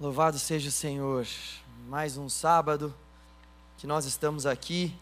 [0.00, 1.26] Louvado seja o Senhor.
[1.86, 2.94] Mais um sábado
[3.76, 4.96] que nós estamos aqui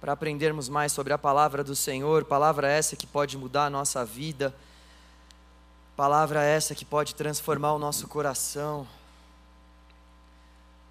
[0.00, 4.04] para aprendermos mais sobre a palavra do Senhor, palavra essa que pode mudar a nossa
[4.04, 4.52] vida,
[5.96, 8.84] palavra essa que pode transformar o nosso coração,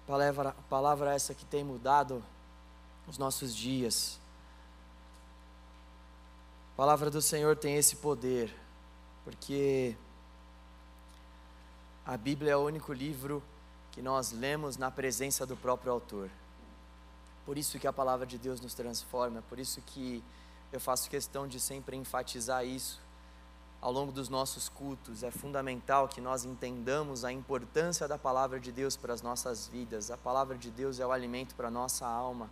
[0.06, 2.24] palavra, palavra essa que tem mudado
[3.06, 4.18] os nossos dias.
[6.72, 8.50] A palavra do Senhor tem esse poder,
[9.26, 9.94] porque
[12.08, 13.42] a Bíblia é o único livro
[13.92, 16.30] que nós lemos na presença do próprio autor.
[17.44, 20.24] Por isso que a palavra de Deus nos transforma, por isso que
[20.72, 22.98] eu faço questão de sempre enfatizar isso
[23.78, 25.22] ao longo dos nossos cultos.
[25.22, 30.10] É fundamental que nós entendamos a importância da palavra de Deus para as nossas vidas.
[30.10, 32.48] A palavra de Deus é o alimento para a nossa alma.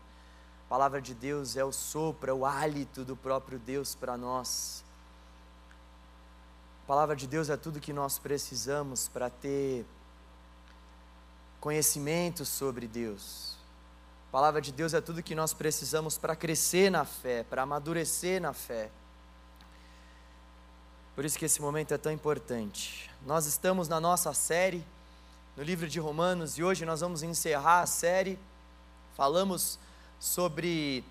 [0.67, 4.85] A palavra de Deus é o sopro, é o hálito do próprio Deus para nós.
[6.87, 9.85] A palavra de Deus é tudo que nós precisamos para ter
[11.59, 13.57] conhecimento sobre Deus.
[14.29, 18.41] A palavra de Deus é tudo que nós precisamos para crescer na fé, para amadurecer
[18.41, 18.89] na fé.
[21.17, 23.11] Por isso que esse momento é tão importante.
[23.27, 24.87] Nós estamos na nossa série
[25.57, 28.39] no livro de Romanos e hoje nós vamos encerrar a série.
[29.17, 29.77] Falamos
[30.21, 31.03] sobre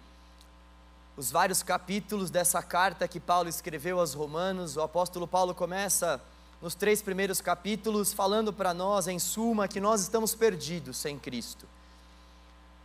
[1.18, 4.76] os vários capítulos dessa carta que Paulo escreveu aos Romanos.
[4.76, 6.22] O apóstolo Paulo começa
[6.62, 11.66] nos três primeiros capítulos falando para nós, em suma, que nós estamos perdidos sem Cristo.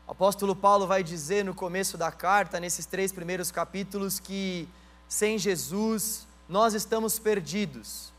[0.07, 4.69] O apóstolo Paulo vai dizer no começo da carta, nesses três primeiros capítulos, que
[5.09, 8.13] sem Jesus nós estamos perdidos,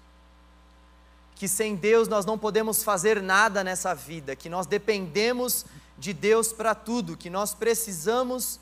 [1.35, 5.65] que sem Deus nós não podemos fazer nada nessa vida, que nós dependemos
[5.97, 8.59] de Deus para tudo, que nós precisamos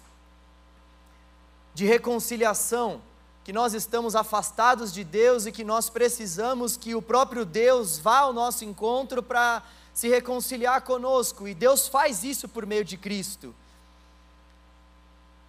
[1.80, 3.02] de reconciliação,
[3.42, 8.18] que nós estamos afastados de Deus e que nós precisamos que o próprio Deus vá
[8.18, 9.64] ao nosso encontro para
[9.94, 13.56] se reconciliar conosco, e Deus faz isso por meio de Cristo.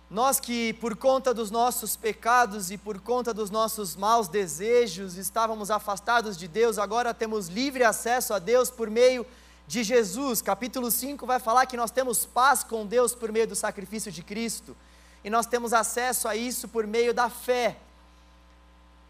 [0.08, 5.68] Nós que, por conta dos nossos pecados e por conta dos nossos maus desejos, estávamos
[5.68, 9.26] afastados de Deus, agora temos livre acesso a Deus por meio
[9.66, 10.40] de Jesus.
[10.40, 14.22] Capítulo 5 vai falar que nós temos paz com Deus por meio do sacrifício de
[14.22, 14.76] Cristo,
[15.22, 17.76] e nós temos acesso a isso por meio da fé.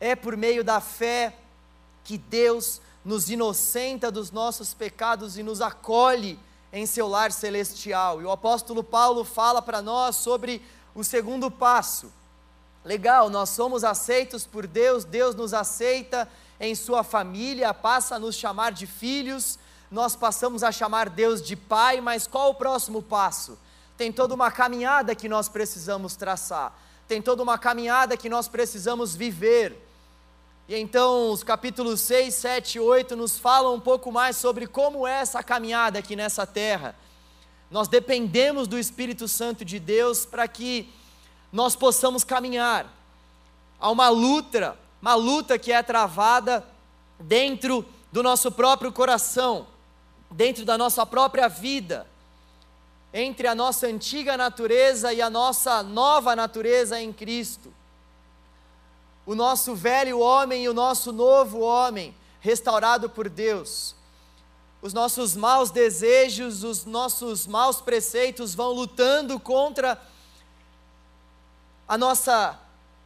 [0.00, 1.36] É por meio da fé
[2.04, 6.38] que Deus nos inocenta dos nossos pecados e nos acolhe
[6.72, 8.20] em seu lar celestial.
[8.20, 10.62] E o apóstolo Paulo fala para nós sobre
[10.94, 12.12] o segundo passo.
[12.84, 16.28] Legal, nós somos aceitos por Deus, Deus nos aceita
[16.58, 19.58] em sua família, passa a nos chamar de filhos,
[19.90, 23.58] nós passamos a chamar Deus de Pai, mas qual o próximo passo?
[24.00, 26.74] Tem toda uma caminhada que nós precisamos traçar,
[27.06, 29.76] tem toda uma caminhada que nós precisamos viver.
[30.66, 35.06] E então os capítulos 6, 7 e 8 nos falam um pouco mais sobre como
[35.06, 36.96] é essa caminhada aqui nessa terra.
[37.70, 40.90] Nós dependemos do Espírito Santo de Deus para que
[41.52, 42.86] nós possamos caminhar.
[43.78, 46.66] Há uma luta, uma luta que é travada
[47.18, 49.66] dentro do nosso próprio coração,
[50.30, 52.06] dentro da nossa própria vida,
[53.12, 57.72] entre a nossa antiga natureza e a nossa nova natureza em Cristo
[59.30, 63.94] o nosso velho homem e o nosso novo homem, restaurado por Deus.
[64.82, 70.00] Os nossos maus desejos, os nossos maus preceitos vão lutando contra
[71.86, 72.58] a nossa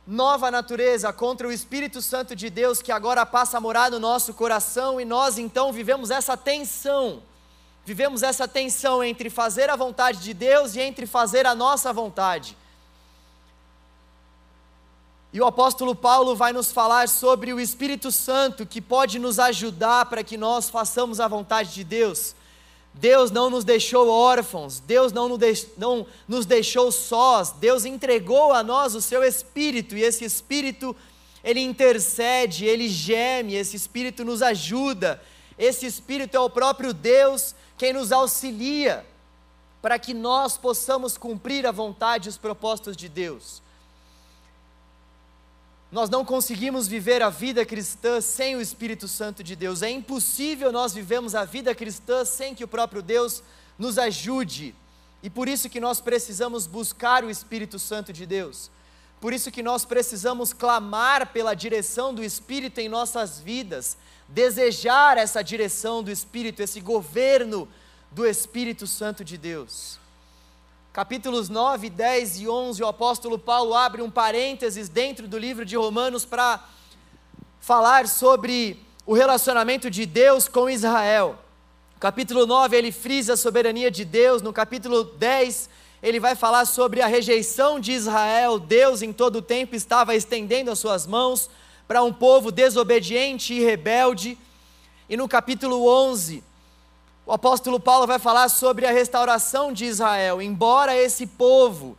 [0.06, 4.32] nova natureza, contra o Espírito Santo de Deus que agora passa a morar no nosso
[4.32, 7.22] coração e nós então vivemos essa tensão.
[7.84, 12.56] Vivemos essa tensão entre fazer a vontade de Deus e entre fazer a nossa vontade.
[15.34, 20.06] E o apóstolo Paulo vai nos falar sobre o Espírito Santo que pode nos ajudar
[20.06, 22.34] para que nós façamos a vontade de Deus.
[22.94, 25.28] Deus não nos deixou órfãos, Deus não
[26.28, 30.94] nos, deixou sós, Deus entregou a nós o seu Espírito, e esse Espírito,
[31.42, 35.20] ele intercede, ele geme, esse Espírito nos ajuda,
[35.58, 39.04] esse Espírito é o próprio Deus quem nos auxilia
[39.82, 43.62] para que nós possamos cumprir a vontade e os propósitos de Deus.
[45.92, 49.82] Nós não conseguimos viver a vida cristã sem o Espírito Santo de Deus.
[49.82, 53.42] É impossível nós vivemos a vida cristã sem que o próprio Deus
[53.78, 54.74] nos ajude.
[55.22, 58.70] E por isso que nós precisamos buscar o Espírito Santo de Deus.
[59.24, 63.96] Por isso que nós precisamos clamar pela direção do Espírito em nossas vidas,
[64.28, 67.66] desejar essa direção do Espírito, esse governo
[68.10, 69.98] do Espírito Santo de Deus
[70.92, 75.74] capítulos 9, 10 e 11, o apóstolo Paulo abre um parênteses dentro do livro de
[75.74, 76.62] Romanos para
[77.60, 81.38] falar sobre o relacionamento de Deus com Israel.
[81.98, 85.70] capítulo 9 ele frisa a soberania de Deus, no capítulo 10
[86.04, 88.58] ele vai falar sobre a rejeição de Israel.
[88.58, 91.48] Deus em todo o tempo estava estendendo as suas mãos
[91.88, 94.36] para um povo desobediente e rebelde.
[95.08, 96.44] E no capítulo 11,
[97.24, 100.42] o apóstolo Paulo vai falar sobre a restauração de Israel.
[100.42, 101.96] Embora esse povo,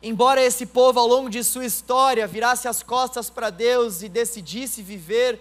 [0.00, 4.84] embora esse povo ao longo de sua história virasse as costas para Deus e decidisse
[4.84, 5.40] viver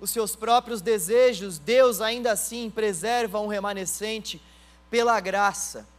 [0.00, 4.40] os seus próprios desejos, Deus ainda assim preserva um remanescente
[4.88, 5.95] pela graça.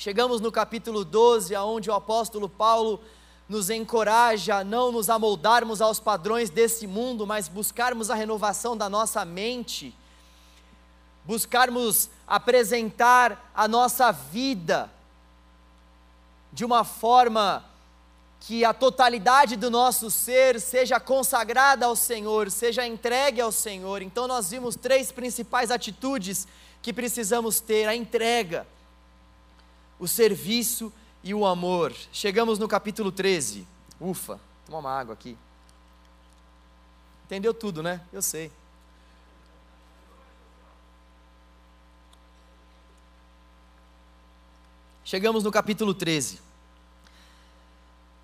[0.00, 3.00] Chegamos no capítulo 12, aonde o apóstolo Paulo
[3.48, 8.88] nos encoraja a não nos amoldarmos aos padrões desse mundo, mas buscarmos a renovação da
[8.88, 9.92] nossa mente,
[11.24, 14.88] buscarmos apresentar a nossa vida
[16.52, 17.64] de uma forma
[18.38, 24.00] que a totalidade do nosso ser seja consagrada ao Senhor, seja entregue ao Senhor.
[24.00, 26.46] Então, nós vimos três principais atitudes
[26.80, 28.64] que precisamos ter: a entrega
[29.98, 30.92] o serviço
[31.22, 31.94] e o amor.
[32.12, 33.66] Chegamos no capítulo 13.
[34.00, 35.36] Ufa, toma uma água aqui.
[37.26, 38.00] Entendeu tudo, né?
[38.12, 38.50] Eu sei.
[45.04, 46.40] Chegamos no capítulo 13.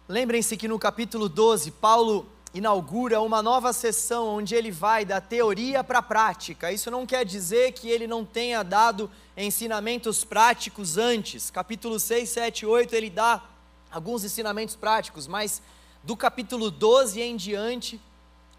[0.07, 5.83] Lembrem-se que no capítulo 12, Paulo inaugura uma nova sessão onde ele vai da teoria
[5.83, 6.71] para a prática.
[6.71, 11.51] Isso não quer dizer que ele não tenha dado ensinamentos práticos antes.
[11.51, 13.43] Capítulo 6, 7, 8, ele dá
[13.91, 15.61] alguns ensinamentos práticos, mas
[16.05, 18.01] do capítulo 12 em diante,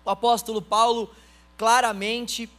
[0.03, 1.09] o apóstolo Paulo
[1.57, 2.49] claramente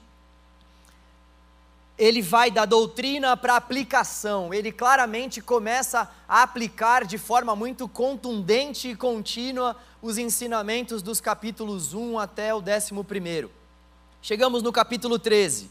[1.98, 4.52] ele vai da doutrina para aplicação.
[4.52, 11.94] Ele claramente começa a aplicar de forma muito contundente e contínua os ensinamentos dos capítulos
[11.94, 13.48] 1 até o 11.
[14.20, 15.70] Chegamos no capítulo 13.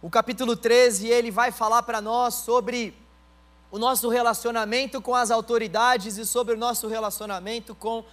[0.00, 2.94] O capítulo 13, ele vai falar para nós sobre
[3.70, 8.04] o nosso relacionamento com as autoridades e sobre o nosso relacionamento com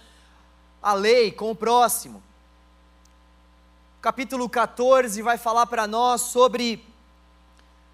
[0.82, 2.22] a lei, com o próximo.
[4.00, 6.82] Capítulo 14 vai falar para nós sobre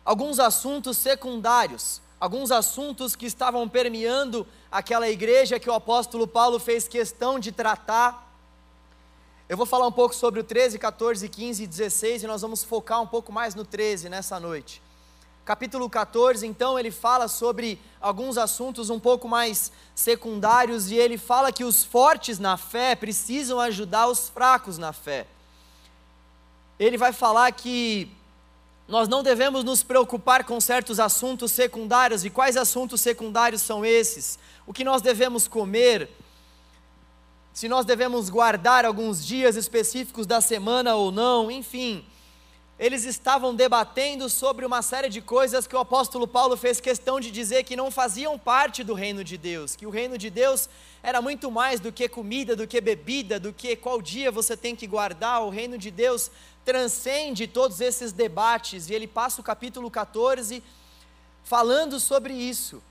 [0.06, 6.86] alguns assuntos secundários, alguns assuntos que estavam permeando aquela igreja que o apóstolo Paulo fez
[6.86, 8.24] questão de tratar.
[9.48, 12.62] Eu vou falar um pouco sobre o 13, 14, 15 e 16 e nós vamos
[12.62, 14.80] focar um pouco mais no 13 nessa noite.
[15.44, 21.52] Capítulo 14, então, ele fala sobre alguns assuntos um pouco mais secundários e ele fala
[21.52, 25.26] que os fortes na fé precisam ajudar os fracos na fé.
[26.78, 28.10] Ele vai falar que
[28.88, 32.24] nós não devemos nos preocupar com certos assuntos secundários.
[32.24, 34.38] E quais assuntos secundários são esses?
[34.66, 36.08] O que nós devemos comer?
[37.52, 42.04] Se nós devemos guardar alguns dias específicos da semana ou não, enfim.
[42.78, 47.30] Eles estavam debatendo sobre uma série de coisas que o apóstolo Paulo fez questão de
[47.30, 50.68] dizer que não faziam parte do reino de Deus, que o reino de Deus
[51.02, 54.76] era muito mais do que comida, do que bebida, do que qual dia você tem
[54.76, 55.42] que guardar.
[55.42, 56.30] O reino de Deus
[56.66, 60.60] transcende todos esses debates e ele passa o capítulo 14
[61.44, 62.82] falando sobre isso.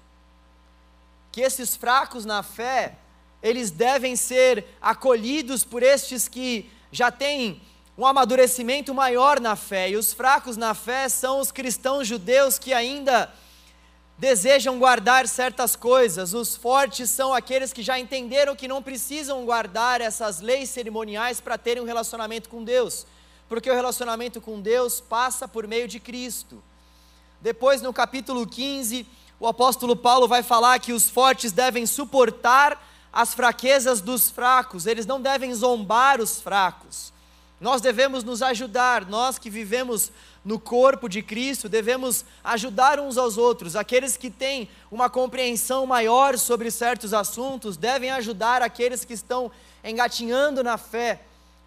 [1.29, 2.95] Que esses fracos na fé,
[3.43, 7.61] eles devem ser acolhidos por estes que já têm
[7.97, 9.89] um amadurecimento maior na fé.
[9.89, 13.29] E os fracos na fé são os cristãos judeus que ainda
[14.17, 16.33] desejam guardar certas coisas.
[16.33, 21.57] Os fortes são aqueles que já entenderam que não precisam guardar essas leis cerimoniais para
[21.57, 23.05] terem um relacionamento com Deus
[23.47, 26.61] porque o relacionamento com Deus passa por meio de Cristo.
[27.41, 29.05] Depois, no capítulo 15,
[29.39, 35.05] o apóstolo Paulo vai falar que os fortes devem suportar as fraquezas dos fracos, eles
[35.05, 37.13] não devem zombar os fracos.
[37.61, 40.11] Nós devemos nos ajudar, nós que vivemos
[40.43, 43.75] no corpo de Cristo, devemos ajudar uns aos outros.
[43.75, 49.49] Aqueles que têm uma compreensão maior sobre certos assuntos devem ajudar aqueles que estão
[49.83, 51.21] engatinhando na fé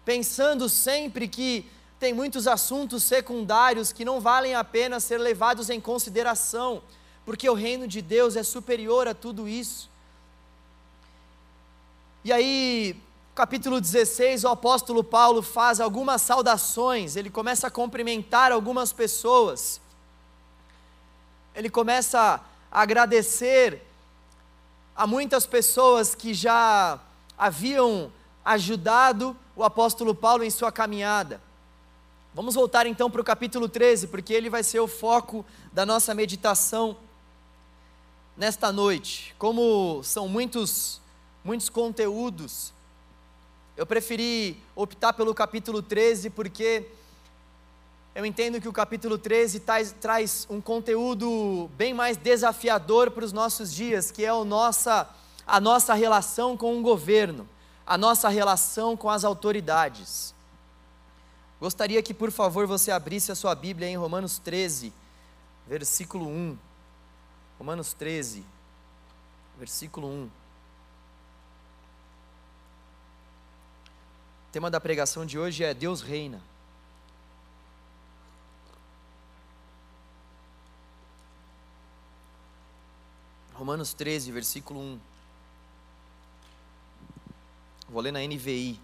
[0.09, 5.79] pensando sempre que tem muitos assuntos secundários que não valem a pena ser levados em
[5.79, 6.81] consideração,
[7.23, 9.87] porque o reino de Deus é superior a tudo isso.
[12.23, 12.99] E aí,
[13.35, 19.79] capítulo 16, o apóstolo Paulo faz algumas saudações, ele começa a cumprimentar algumas pessoas,
[21.53, 23.83] ele começa a agradecer
[24.95, 26.99] a muitas pessoas que já
[27.37, 28.11] haviam
[28.43, 31.41] ajudado o apóstolo Paulo em sua caminhada.
[32.33, 36.13] Vamos voltar então para o capítulo 13, porque ele vai ser o foco da nossa
[36.13, 36.95] meditação
[38.37, 39.35] nesta noite.
[39.37, 41.01] Como são muitos,
[41.43, 42.71] muitos conteúdos,
[43.75, 46.85] eu preferi optar pelo capítulo 13 porque
[48.15, 53.33] eu entendo que o capítulo 13 traz, traz um conteúdo bem mais desafiador para os
[53.33, 55.05] nossos dias, que é nossa,
[55.45, 57.45] a nossa relação com o governo,
[57.89, 60.35] a nossa relação com as autoridades.
[61.59, 64.93] Gostaria que, por favor, você abrisse a sua Bíblia em Romanos 13,
[65.67, 66.55] versículo 1.
[67.57, 68.45] Romanos 13,
[69.57, 70.25] versículo 1.
[70.25, 70.29] O
[74.51, 76.39] tema da pregação de hoje é Deus reina.
[83.55, 84.99] Romanos 13, versículo 1.
[87.91, 88.79] Vou ler na NVI.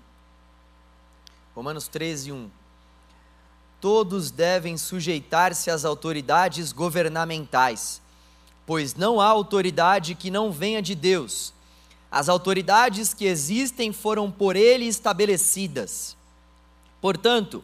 [1.54, 2.50] Romanos 13, 1.
[3.80, 8.02] Todos devem sujeitar-se às autoridades governamentais,
[8.66, 11.54] pois não há autoridade que não venha de Deus.
[12.10, 16.18] As autoridades que existem foram por ele estabelecidas.
[17.00, 17.64] Portanto,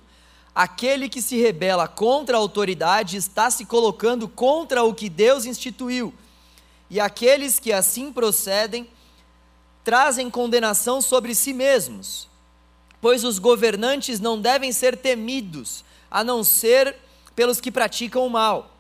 [0.54, 6.14] aquele que se rebela contra a autoridade está se colocando contra o que Deus instituiu
[6.88, 8.88] e aqueles que assim procedem
[9.84, 12.28] trazem condenação sobre si mesmos,
[13.00, 16.96] pois os governantes não devem ser temidos, a não ser
[17.36, 18.76] pelos que praticam o mal.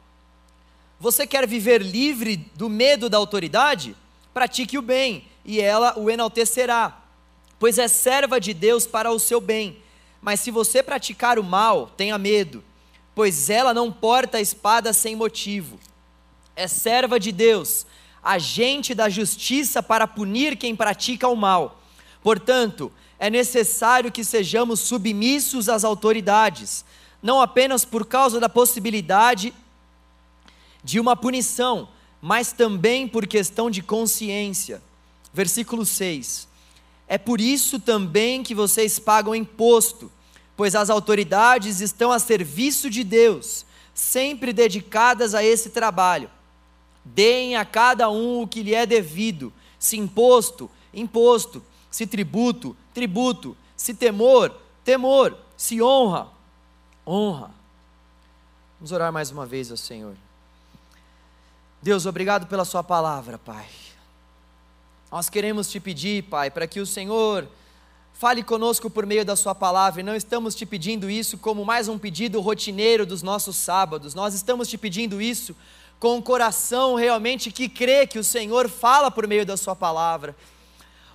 [1.00, 3.96] Você quer viver livre do medo da autoridade?
[4.34, 7.02] Pratique o bem, e ela o enaltecerá,
[7.60, 9.78] pois é serva de Deus para o seu bem.
[10.22, 12.64] Mas se você praticar o mal, tenha medo,
[13.16, 15.80] pois ela não porta a espada sem motivo.
[16.56, 17.88] É serva de Deus
[18.24, 21.82] agente da justiça para punir quem pratica o mal.
[22.22, 26.86] Portanto, é necessário que sejamos submissos às autoridades,
[27.22, 29.54] não apenas por causa da possibilidade
[30.84, 31.88] de uma punição,
[32.22, 34.82] mas também por questão de consciência.
[35.34, 36.48] Versículo 6.
[37.08, 40.12] É por isso também que vocês pagam imposto,
[40.56, 46.30] pois as autoridades estão a serviço de Deus, sempre dedicadas a esse trabalho.
[47.04, 53.58] Deem a cada um o que lhe é devido, se imposto, imposto, se tributo, tributo,
[53.76, 56.30] se temor, temor, se honra,
[57.06, 57.52] honra.
[58.80, 60.16] Vamos orar mais uma vez ao Senhor.
[61.82, 63.68] Deus, obrigado pela Sua palavra, Pai.
[65.12, 67.48] Nós queremos te pedir, Pai, para que o Senhor
[68.14, 71.88] fale conosco por meio da Sua palavra, e não estamos te pedindo isso como mais
[71.88, 75.56] um pedido rotineiro dos nossos sábados, nós estamos te pedindo isso
[76.02, 80.36] com um coração realmente que crê que o Senhor fala por meio da Sua palavra.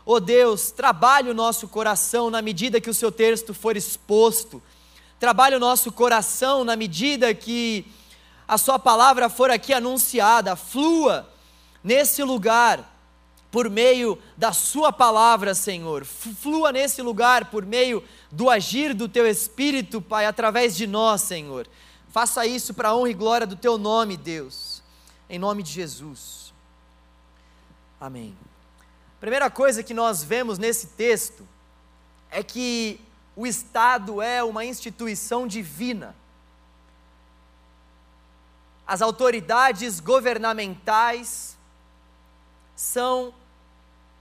[0.04, 4.62] Oh Deus, trabalhe o nosso coração na medida que o Seu texto for exposto,
[5.18, 7.84] trabalhe o nosso coração na medida que
[8.46, 11.28] a Sua palavra for aqui anunciada, flua
[11.82, 12.88] nesse lugar
[13.50, 16.04] por meio da Sua palavra, Senhor.
[16.04, 21.66] Flua nesse lugar por meio do agir do Teu Espírito, Pai, através de nós, Senhor.
[22.10, 24.75] Faça isso para a honra e glória do Teu nome, Deus
[25.28, 26.52] em nome de Jesus.
[28.00, 28.36] Amém.
[29.20, 31.46] Primeira coisa que nós vemos nesse texto
[32.30, 33.00] é que
[33.34, 36.14] o Estado é uma instituição divina.
[38.86, 41.56] As autoridades governamentais
[42.76, 43.34] são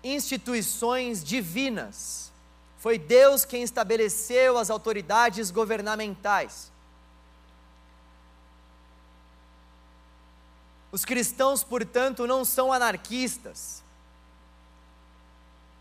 [0.04, 2.32] instituições divinas.
[2.78, 6.72] Foi Deus quem estabeleceu as autoridades governamentais.
[10.96, 13.84] Os cristãos, portanto, não são anarquistas.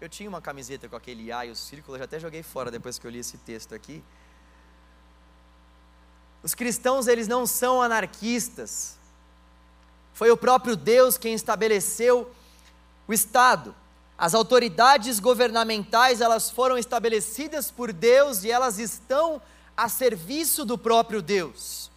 [0.00, 2.99] Eu tinha uma camiseta com aquele A e o círculo, já até joguei fora depois
[2.99, 4.02] que eu li esse texto aqui.
[6.42, 8.99] Os cristãos, eles não são anarquistas.
[10.14, 12.28] Foi o próprio Deus quem estabeleceu
[13.06, 13.73] o Estado.
[14.18, 19.40] As autoridades governamentais, elas foram estabelecidas por Deus e elas estão
[19.76, 21.88] a serviço do próprio Deus.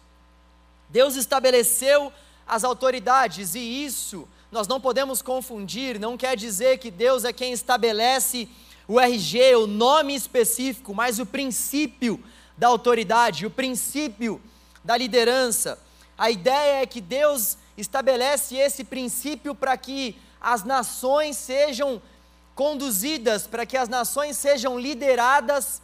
[0.88, 2.12] Deus estabeleceu
[2.48, 7.52] as autoridades, e isso nós não podemos confundir, não quer dizer que Deus é quem
[7.52, 8.48] estabelece
[8.88, 12.18] o RG, o nome específico, mas o princípio
[12.56, 14.40] da autoridade, o princípio
[14.82, 15.78] da liderança.
[16.16, 22.00] A ideia é que Deus estabelece esse princípio para que as nações sejam
[22.54, 25.82] conduzidas, para que as nações sejam lideradas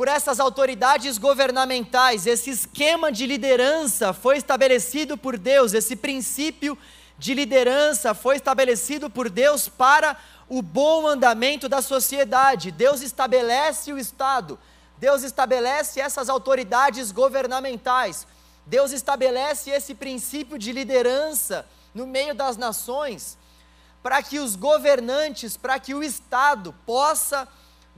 [0.00, 2.26] por essas autoridades governamentais.
[2.26, 6.78] Esse esquema de liderança foi estabelecido por Deus, esse princípio
[7.18, 10.16] de liderança foi estabelecido por Deus para
[10.48, 12.70] o bom andamento da sociedade.
[12.70, 14.58] Deus estabelece o Estado,
[14.96, 18.26] Deus estabelece essas autoridades governamentais,
[18.64, 23.36] Deus estabelece esse princípio de liderança no meio das nações,
[24.02, 27.46] para que os governantes, para que o Estado possa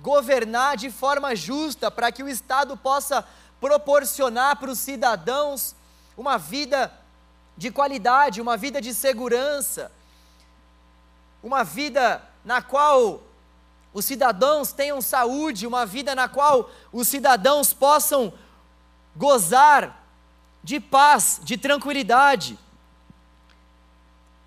[0.03, 3.25] governar de forma justa, para que o Estado possa
[3.61, 5.77] proporcionar para os cidadãos
[6.17, 6.93] uma vida
[7.57, 9.93] de qualidade, uma vida de segurança,
[11.43, 13.23] uma vida na qual
[13.95, 18.33] os cidadãos tenham saúde, uma vida na qual os cidadãos possam
[19.15, 20.03] gozar
[20.65, 22.59] de paz, de tranquilidade.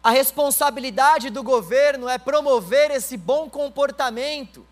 [0.04, 4.66] A responsabilidade do governo é promover esse bom comportamento.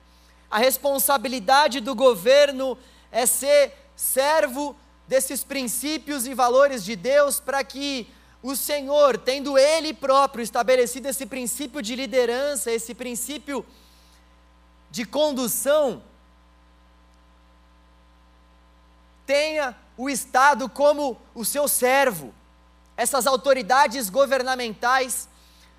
[0.54, 2.78] A responsabilidade do governo
[3.12, 4.76] é ser servo
[5.08, 8.08] desses princípios e valores de Deus para que
[8.40, 13.66] o Senhor, tendo Ele próprio estabelecido esse princípio de liderança, esse princípio
[14.92, 16.04] de condução,
[19.26, 22.32] tenha o Estado como o seu servo.
[22.96, 25.28] Essas autoridades governamentais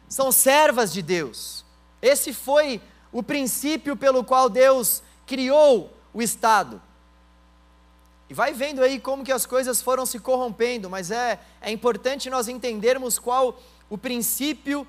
[0.08, 1.64] são servas de Deus.
[2.02, 2.82] Esse foi
[3.14, 6.82] o princípio pelo qual Deus criou o Estado.
[8.28, 12.28] E vai vendo aí como que as coisas foram se corrompendo, mas é, é importante
[12.28, 13.56] nós entendermos qual
[13.88, 14.84] o princípio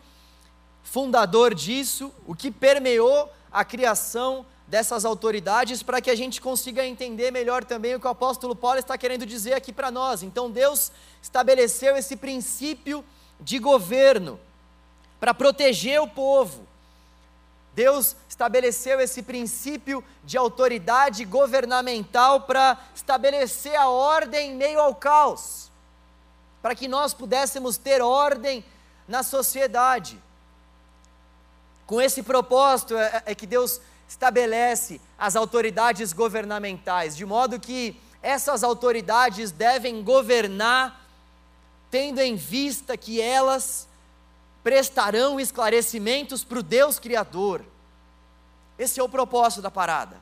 [0.81, 7.29] fundador disso, o que permeou a criação dessas autoridades, para que a gente consiga entender
[7.29, 10.23] melhor também o que o apóstolo Paulo está querendo dizer aqui para nós.
[10.23, 10.91] Então Deus
[11.21, 13.05] estabeleceu esse princípio
[13.39, 14.39] de governo
[15.19, 16.65] para proteger o povo.
[17.75, 25.69] Deus estabeleceu esse princípio de autoridade governamental para estabelecer a ordem em meio ao caos,
[26.61, 28.63] para que nós pudéssemos ter ordem
[29.05, 30.17] na sociedade.
[31.85, 38.63] Com esse propósito é, é que Deus estabelece as autoridades governamentais, de modo que essas
[38.63, 41.05] autoridades devem governar,
[41.91, 43.84] tendo em vista que elas
[44.65, 47.63] prestarão esclarecimentos para o Deus Criador.
[48.79, 50.17] Esse é o propósito da parada.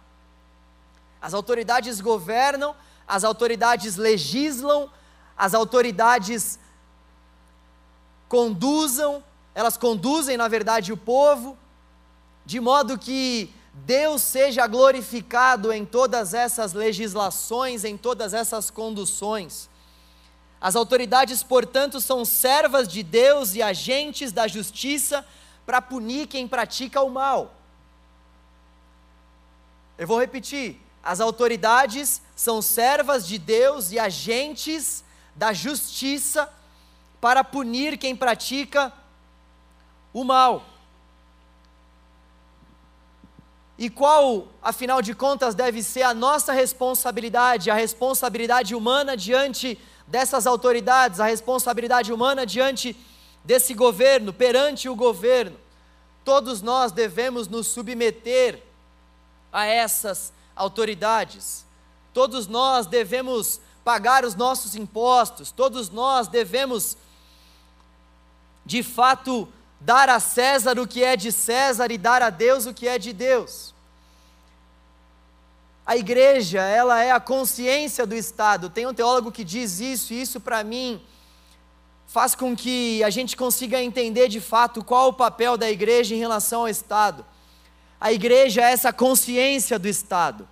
[1.22, 2.76] As autoridades governam,
[3.08, 4.92] as autoridades legislam,
[5.38, 6.60] as autoridades
[8.28, 9.24] conduzam,
[9.56, 11.58] elas conduzem, na verdade, o povo,
[12.46, 19.70] de modo que Deus seja glorificado em todas essas legislações, em todas essas conduções.
[20.64, 25.28] As autoridades, portanto, são servas de Deus e agentes da justiça
[25.66, 27.54] para punir quem pratica o mal.
[29.98, 35.04] Eu vou repetir: as autoridades são servas de Deus e agentes
[35.36, 36.50] da justiça
[37.20, 38.94] para punir quem pratica
[40.14, 40.64] o mal.
[43.78, 50.46] E qual, afinal de contas, deve ser a nossa responsabilidade, a responsabilidade humana diante dessas
[50.46, 52.96] autoridades, a responsabilidade humana diante
[53.44, 55.58] desse governo, perante o governo.
[56.24, 58.64] Todos nós devemos nos submeter
[59.52, 61.66] a essas autoridades.
[62.14, 66.96] Todos nós devemos pagar os nossos impostos, todos nós devemos,
[68.66, 69.48] de fato,
[69.80, 72.98] dar a César o que é de César e dar a Deus o que é
[72.98, 73.73] de Deus.
[75.86, 78.70] A igreja, ela é a consciência do Estado.
[78.70, 81.02] Tem um teólogo que diz isso, e isso para mim
[82.08, 86.20] faz com que a gente consiga entender de fato qual o papel da igreja em
[86.20, 87.26] relação ao Estado.
[88.00, 90.48] A igreja é essa consciência do Estado.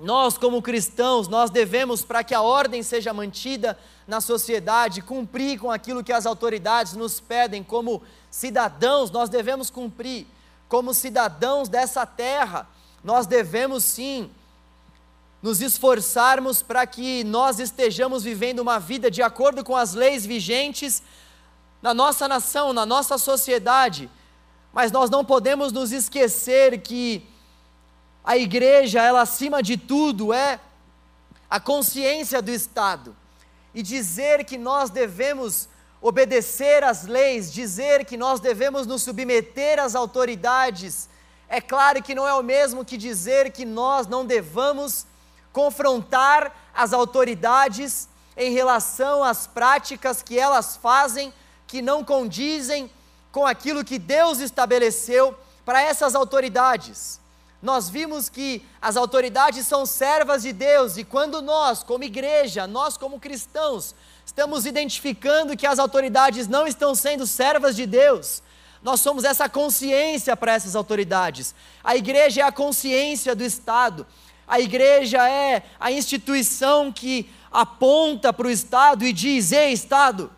[0.00, 5.70] Nós, como cristãos, nós devemos, para que a ordem seja mantida na sociedade, cumprir com
[5.70, 10.26] aquilo que as autoridades nos pedem, como cidadãos, nós devemos cumprir.
[10.68, 12.68] Como cidadãos dessa terra,
[13.04, 14.30] nós devemos sim
[15.44, 21.02] nos esforçarmos para que nós estejamos vivendo uma vida de acordo com as leis vigentes
[21.82, 24.08] na nossa nação, na nossa sociedade.
[24.72, 27.28] Mas nós não podemos nos esquecer que
[28.24, 30.58] a igreja, ela acima de tudo é
[31.50, 33.14] a consciência do Estado.
[33.74, 35.68] E dizer que nós devemos
[36.00, 41.06] obedecer às leis, dizer que nós devemos nos submeter às autoridades,
[41.50, 45.06] é claro que não é o mesmo que dizer que nós não devamos
[45.54, 51.32] confrontar as autoridades em relação às práticas que elas fazem
[51.66, 52.90] que não condizem
[53.30, 57.20] com aquilo que Deus estabeleceu para essas autoridades.
[57.62, 62.98] Nós vimos que as autoridades são servas de Deus e quando nós, como igreja, nós
[62.98, 63.94] como cristãos,
[64.26, 68.42] estamos identificando que as autoridades não estão sendo servas de Deus,
[68.82, 71.54] nós somos essa consciência para essas autoridades.
[71.82, 74.06] A igreja é a consciência do Estado.
[74.46, 80.30] A igreja é a instituição que aponta para o Estado e diz: Ei, Estado,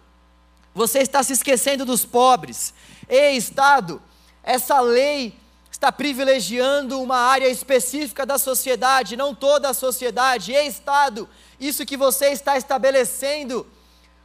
[0.74, 2.74] você está se esquecendo dos pobres.
[3.08, 4.00] Ei, Estado,
[4.42, 5.34] essa lei
[5.70, 10.52] está privilegiando uma área específica da sociedade, não toda a sociedade.
[10.52, 13.66] E Estado, isso que você está estabelecendo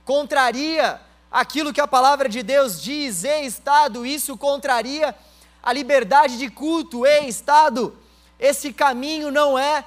[0.06, 1.00] contraria
[1.32, 3.24] aquilo que a palavra de Deus diz.
[3.24, 5.16] E Estado, isso contraria
[5.64, 7.06] a liberdade de culto.
[7.06, 7.96] E Estado,
[8.42, 9.86] esse caminho não é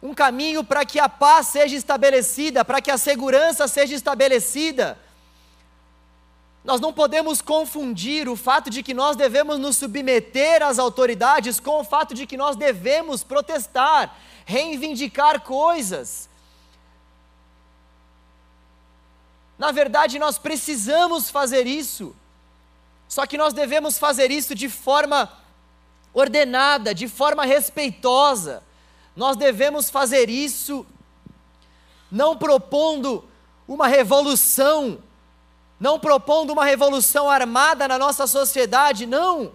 [0.00, 4.96] um caminho para que a paz seja estabelecida, para que a segurança seja estabelecida.
[6.64, 11.80] Nós não podemos confundir o fato de que nós devemos nos submeter às autoridades com
[11.80, 16.28] o fato de que nós devemos protestar, reivindicar coisas.
[19.58, 22.14] Na verdade, nós precisamos fazer isso,
[23.08, 25.39] só que nós devemos fazer isso de forma
[26.12, 28.62] ordenada, de forma respeitosa.
[29.14, 30.86] Nós devemos fazer isso
[32.10, 33.24] não propondo
[33.68, 34.98] uma revolução,
[35.78, 39.52] não propondo uma revolução armada na nossa sociedade, não.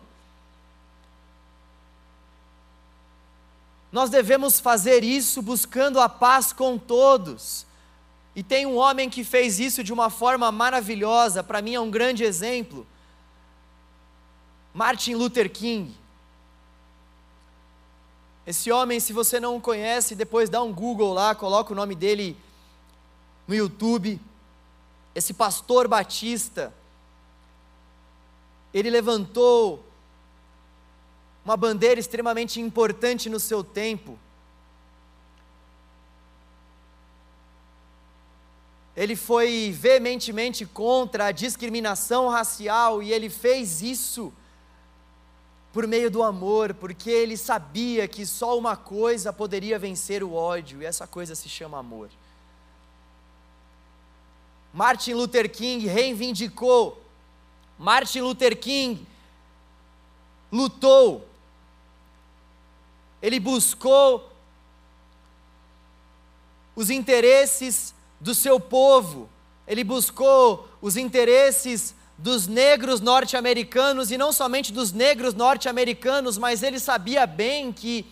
[3.92, 7.66] Nós devemos fazer isso buscando a paz com todos.
[8.36, 11.90] E tem um homem que fez isso de uma forma maravilhosa, para mim é um
[11.90, 12.86] grande exemplo.
[14.74, 15.96] Martin Luther King.
[18.46, 21.96] Esse homem, se você não o conhece, depois dá um Google lá, coloca o nome
[21.96, 22.38] dele
[23.48, 24.22] no YouTube.
[25.16, 26.72] Esse pastor batista,
[28.72, 29.84] ele levantou
[31.44, 34.20] uma bandeira extremamente importante no seu tempo.
[38.96, 44.32] Ele foi veementemente contra a discriminação racial e ele fez isso
[45.76, 50.82] por meio do amor, porque ele sabia que só uma coisa poderia vencer o ódio,
[50.82, 52.10] e essa coisa se chama amor.
[54.74, 57.04] Martin Luther King reivindicou,
[57.78, 59.06] Martin Luther King
[60.50, 61.28] lutou,
[63.22, 64.32] ele buscou
[66.74, 69.30] os interesses do seu povo,
[69.68, 76.80] ele buscou os interesses dos negros norte-americanos e não somente dos negros norte-americanos, mas ele
[76.80, 78.06] sabia bem que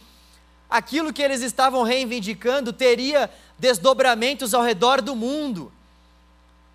[0.69, 5.71] aquilo que eles estavam reivindicando teria desdobramentos ao redor do mundo.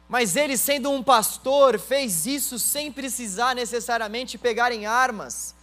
[0.09, 5.55] Mas ele, sendo um pastor, fez isso sem precisar necessariamente pegar em armas.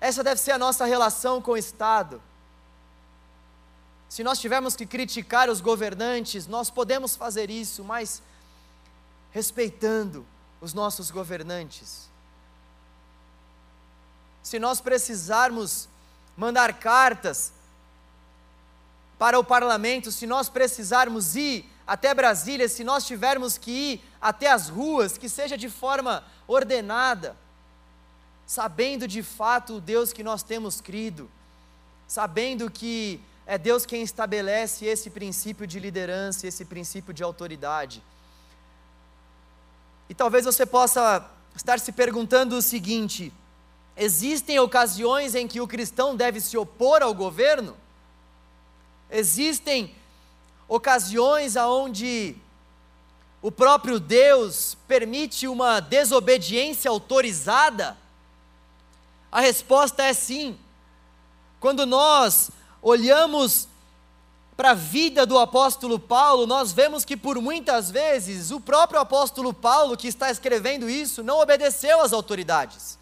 [0.00, 2.22] Essa deve ser a nossa relação com o Estado.
[4.08, 8.22] Se nós tivermos que criticar os governantes, nós podemos fazer isso, mas
[9.34, 10.24] respeitando
[10.60, 12.08] os nossos governantes.
[14.44, 15.88] Se nós precisarmos
[16.36, 17.52] mandar cartas
[19.18, 24.52] para o parlamento, se nós precisarmos ir até Brasília, se nós tivermos que ir até
[24.52, 27.36] as ruas, que seja de forma ordenada,
[28.46, 31.28] sabendo de fato o Deus que nós temos crido,
[32.06, 38.00] sabendo que é Deus quem estabelece esse princípio de liderança, esse princípio de autoridade.
[40.08, 43.32] E talvez você possa estar se perguntando o seguinte:
[43.96, 47.76] existem ocasiões em que o cristão deve se opor ao governo?
[49.10, 49.94] Existem
[50.68, 52.36] ocasiões aonde
[53.40, 57.96] o próprio Deus permite uma desobediência autorizada?
[59.30, 60.58] A resposta é sim.
[61.60, 63.68] Quando nós olhamos
[64.56, 69.52] para a vida do apóstolo Paulo, nós vemos que por muitas vezes o próprio apóstolo
[69.52, 72.96] Paulo, que está escrevendo isso, não obedeceu às autoridades.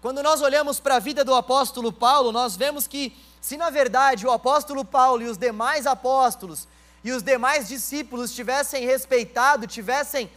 [0.00, 4.26] Quando nós olhamos para a vida do apóstolo Paulo, nós vemos que, se na verdade
[4.26, 6.66] o apóstolo Paulo e os demais apóstolos
[7.04, 10.30] e os demais discípulos tivessem respeitado, tivessem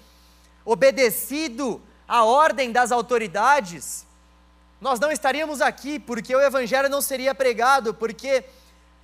[0.65, 4.05] obedecido à ordem das autoridades,
[4.81, 8.43] nós não estaríamos aqui, porque o evangelho não seria pregado, porque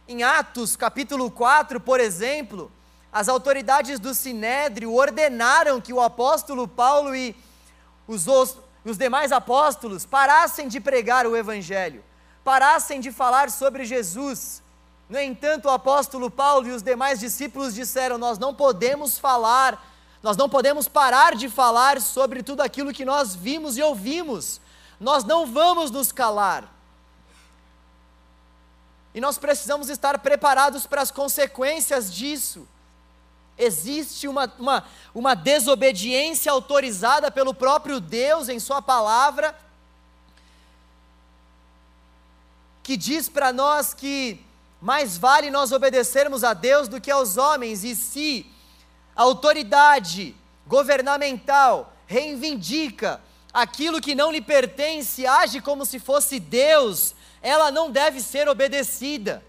[0.07, 2.71] em Atos capítulo 4, por exemplo,
[3.11, 7.35] as autoridades do Sinédrio ordenaram que o apóstolo Paulo e
[8.07, 8.25] os,
[8.85, 12.03] os demais apóstolos parassem de pregar o Evangelho,
[12.41, 14.63] parassem de falar sobre Jesus.
[15.09, 19.85] No entanto, o apóstolo Paulo e os demais discípulos disseram: Nós não podemos falar,
[20.23, 24.61] nós não podemos parar de falar sobre tudo aquilo que nós vimos e ouvimos,
[24.99, 26.76] nós não vamos nos calar.
[29.17, 32.67] E nós precisamos estar preparados para as consequências disso.
[33.57, 39.57] Existe uma, uma, uma desobediência autorizada pelo próprio Deus em Sua palavra,
[42.83, 44.39] que diz para nós que
[44.79, 48.45] mais vale nós obedecermos a Deus do que aos homens, e se
[49.15, 50.35] a autoridade
[50.67, 53.19] governamental reivindica
[53.51, 57.15] aquilo que não lhe pertence age como se fosse Deus,
[57.47, 59.41] ela não deve ser obedecida.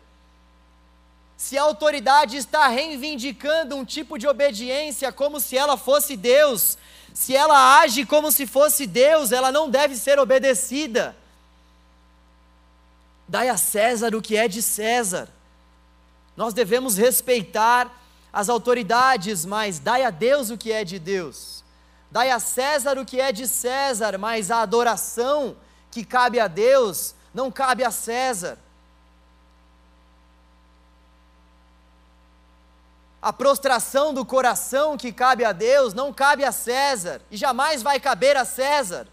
[1.37, 6.79] Se a autoridade está reivindicando um tipo de obediência como se ela fosse Deus,
[7.13, 11.17] se ela age como se fosse Deus, ela não deve ser obedecida.
[13.27, 15.29] Dai a César o que é de César.
[16.37, 17.91] Nós devemos respeitar
[18.33, 21.65] as autoridades, mas dai a Deus o que é de Deus.
[22.13, 25.57] Dai a César o que é de César, mas a adoração
[25.91, 28.59] que cabe a Deus não cabe a César.
[33.21, 37.99] A prostração do coração que cabe a Deus não cabe a César e jamais vai
[37.99, 39.09] caber a César.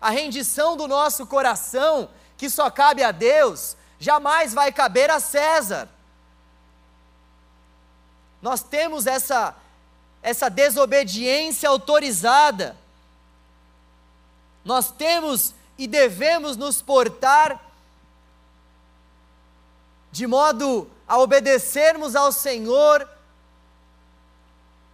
[0.00, 5.88] A rendição do nosso coração, que só cabe a Deus, jamais vai caber a César.
[8.42, 9.54] Nós temos essa
[10.22, 12.76] essa desobediência autorizada.
[14.64, 17.58] Nós temos e devemos nos portar
[20.12, 23.08] de modo a obedecermos ao Senhor.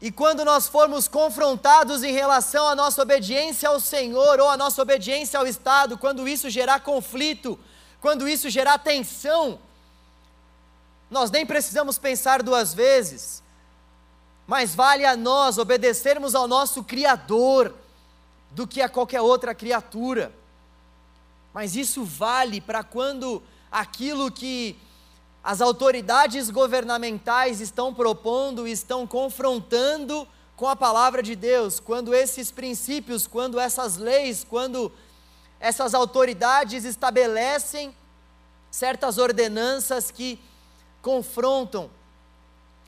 [0.00, 4.80] E quando nós formos confrontados em relação à nossa obediência ao Senhor ou à nossa
[4.80, 7.58] obediência ao Estado, quando isso gerar conflito,
[8.00, 9.58] quando isso gerar tensão,
[11.10, 13.42] nós nem precisamos pensar duas vezes
[14.46, 17.74] mais vale a nós obedecermos ao nosso Criador
[18.52, 20.32] do que a qualquer outra criatura.
[21.56, 23.42] Mas isso vale para quando
[23.72, 24.78] aquilo que
[25.42, 33.26] as autoridades governamentais estão propondo, estão confrontando com a palavra de Deus, quando esses princípios,
[33.26, 34.92] quando essas leis, quando
[35.58, 37.96] essas autoridades estabelecem
[38.70, 40.38] certas ordenanças que
[41.00, 41.88] confrontam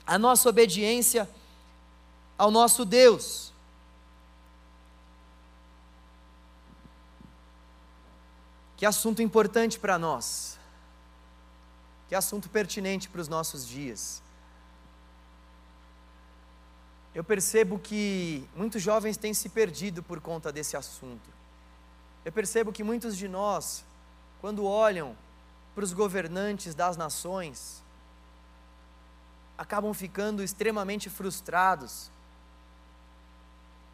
[0.05, 1.27] a nossa obediência
[2.37, 3.51] ao nosso Deus.
[8.79, 10.57] Que assunto importante para nós.
[12.07, 14.23] Que assunto pertinente para os nossos dias.
[17.13, 21.29] Eu percebo que muitos jovens têm se perdido por conta desse assunto.
[22.23, 23.83] Eu percebo que muitos de nós,
[24.39, 25.13] quando olham
[25.75, 27.83] para os governantes das nações,
[29.57, 32.09] acabam ficando extremamente frustrados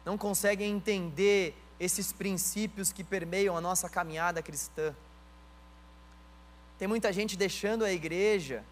[0.04, 4.94] não conseguem entender esses princípios que permeiam a nossa caminhada cristã.
[6.78, 8.64] Tem muita gente deixando a igreja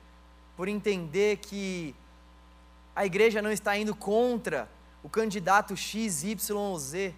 [0.57, 1.95] por entender que
[2.95, 4.69] a igreja não está indo contra
[5.03, 7.14] o candidato X, Y ou Z.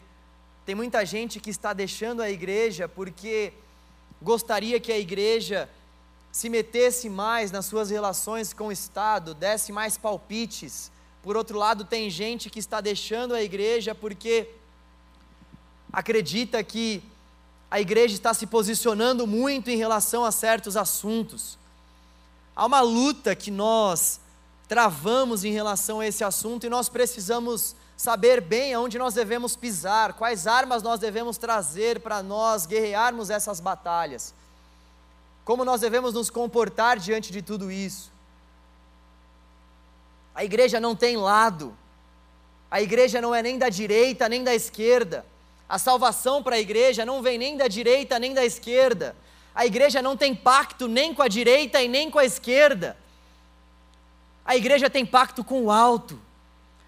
[0.64, 3.52] Tem muita gente que está deixando a igreja porque
[4.20, 5.68] gostaria que a igreja
[6.32, 10.90] se metesse mais nas suas relações com o Estado, desse mais palpites,
[11.26, 14.48] por outro lado, tem gente que está deixando a igreja porque
[15.92, 17.02] acredita que
[17.70, 21.58] a igreja está se posicionando muito em relação a certos assuntos.
[22.54, 24.20] Há uma luta que nós
[24.68, 30.12] travamos em relação a esse assunto e nós precisamos saber bem aonde nós devemos pisar,
[30.14, 34.34] quais armas nós devemos trazer para nós guerrearmos essas batalhas,
[35.44, 38.10] como nós devemos nos comportar diante de tudo isso.
[40.34, 41.74] A igreja não tem lado.
[42.70, 45.24] A igreja não é nem da direita nem da esquerda.
[45.68, 49.16] A salvação para a igreja não vem nem da direita nem da esquerda.
[49.54, 52.96] A igreja não tem pacto nem com a direita e nem com a esquerda.
[54.44, 56.20] A igreja tem pacto com o alto.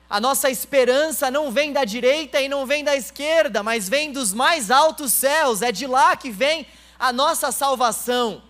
[0.09, 4.33] A nossa esperança não vem da direita e não vem da esquerda, mas vem dos
[4.33, 5.61] mais altos céus.
[5.61, 6.67] É de lá que vem
[6.99, 8.43] a nossa salvação.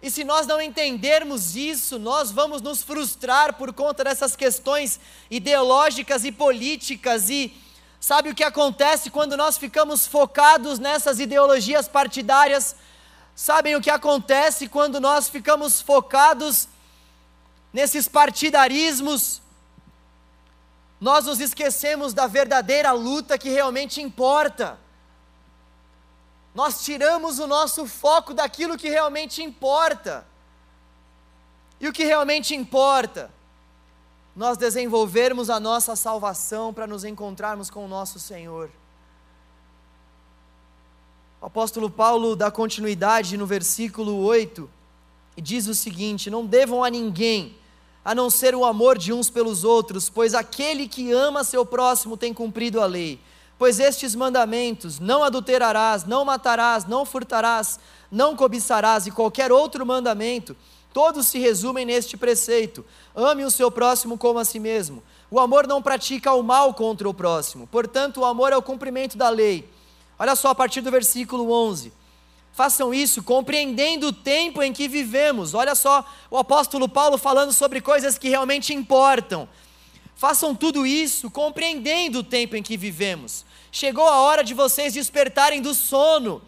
[0.00, 6.24] E se nós não entendermos isso, nós vamos nos frustrar por conta dessas questões ideológicas
[6.24, 7.28] e políticas.
[7.28, 7.52] E
[8.00, 12.76] sabe o que acontece quando nós ficamos focados nessas ideologias partidárias?
[13.34, 16.68] Sabem o que acontece quando nós ficamos focados
[17.72, 19.40] nesses partidarismos?
[21.00, 24.78] Nós nos esquecemos da verdadeira luta que realmente importa
[26.58, 30.26] nós tiramos o nosso foco daquilo que realmente importa.
[31.80, 33.30] E o que realmente importa?
[34.38, 38.70] Nós desenvolvermos a nossa salvação para nos encontrarmos com o nosso Senhor.
[41.40, 44.70] O apóstolo Paulo dá continuidade no versículo 8
[45.36, 47.56] e diz o seguinte: Não devam a ninguém,
[48.04, 52.16] a não ser o amor de uns pelos outros, pois aquele que ama seu próximo
[52.16, 53.18] tem cumprido a lei.
[53.58, 60.56] Pois estes mandamentos, não adulterarás, não matarás, não furtarás, não cobiçarás e qualquer outro mandamento,
[60.98, 62.84] todos se resumem neste preceito:
[63.14, 65.00] ame o seu próximo como a si mesmo.
[65.30, 69.16] O amor não pratica o mal contra o próximo, portanto, o amor é o cumprimento
[69.16, 69.70] da lei.
[70.18, 71.92] Olha só a partir do versículo 11.
[72.52, 75.54] Façam isso compreendendo o tempo em que vivemos.
[75.54, 79.48] Olha só o apóstolo Paulo falando sobre coisas que realmente importam.
[80.16, 83.44] Façam tudo isso compreendendo o tempo em que vivemos.
[83.70, 86.42] Chegou a hora de vocês despertarem do sono,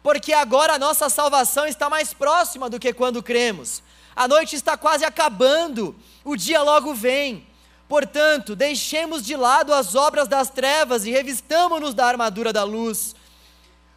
[0.00, 3.82] porque agora a nossa salvação está mais próxima do que quando cremos.
[4.16, 7.46] A noite está quase acabando, o dia logo vem.
[7.86, 13.14] Portanto, deixemos de lado as obras das trevas e revistamo-nos da armadura da luz.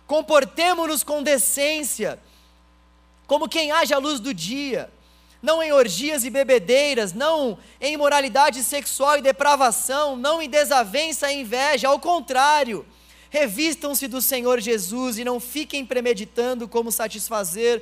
[0.05, 2.19] Comportemo-nos com decência,
[3.25, 4.91] como quem age à luz do dia
[5.41, 11.41] não em orgias e bebedeiras, não em imoralidade sexual e depravação, não em desavença e
[11.41, 12.85] inveja, ao contrário,
[13.29, 17.81] revistam-se do Senhor Jesus e não fiquem premeditando como satisfazer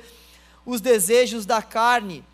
[0.64, 2.24] os desejos da carne.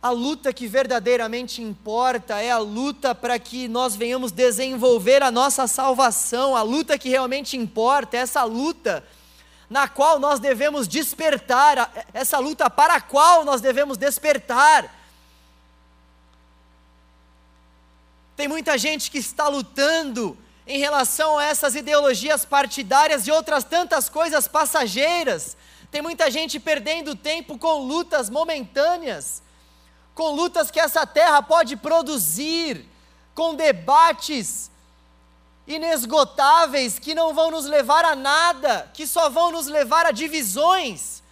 [0.00, 5.66] A luta que verdadeiramente importa é a luta para que nós venhamos desenvolver a nossa
[5.66, 9.04] salvação, a luta que realmente importa, é essa luta
[9.68, 14.94] na qual nós devemos despertar, essa luta para a qual nós devemos despertar.
[18.36, 24.08] Tem muita gente que está lutando em relação a essas ideologias partidárias e outras tantas
[24.08, 25.56] coisas passageiras.
[25.90, 29.42] Tem muita gente perdendo tempo com lutas momentâneas,
[30.18, 32.84] com lutas que essa terra pode produzir,
[33.36, 34.68] com debates
[35.64, 41.22] inesgotáveis que não vão nos levar a nada, que só vão nos levar a divisões.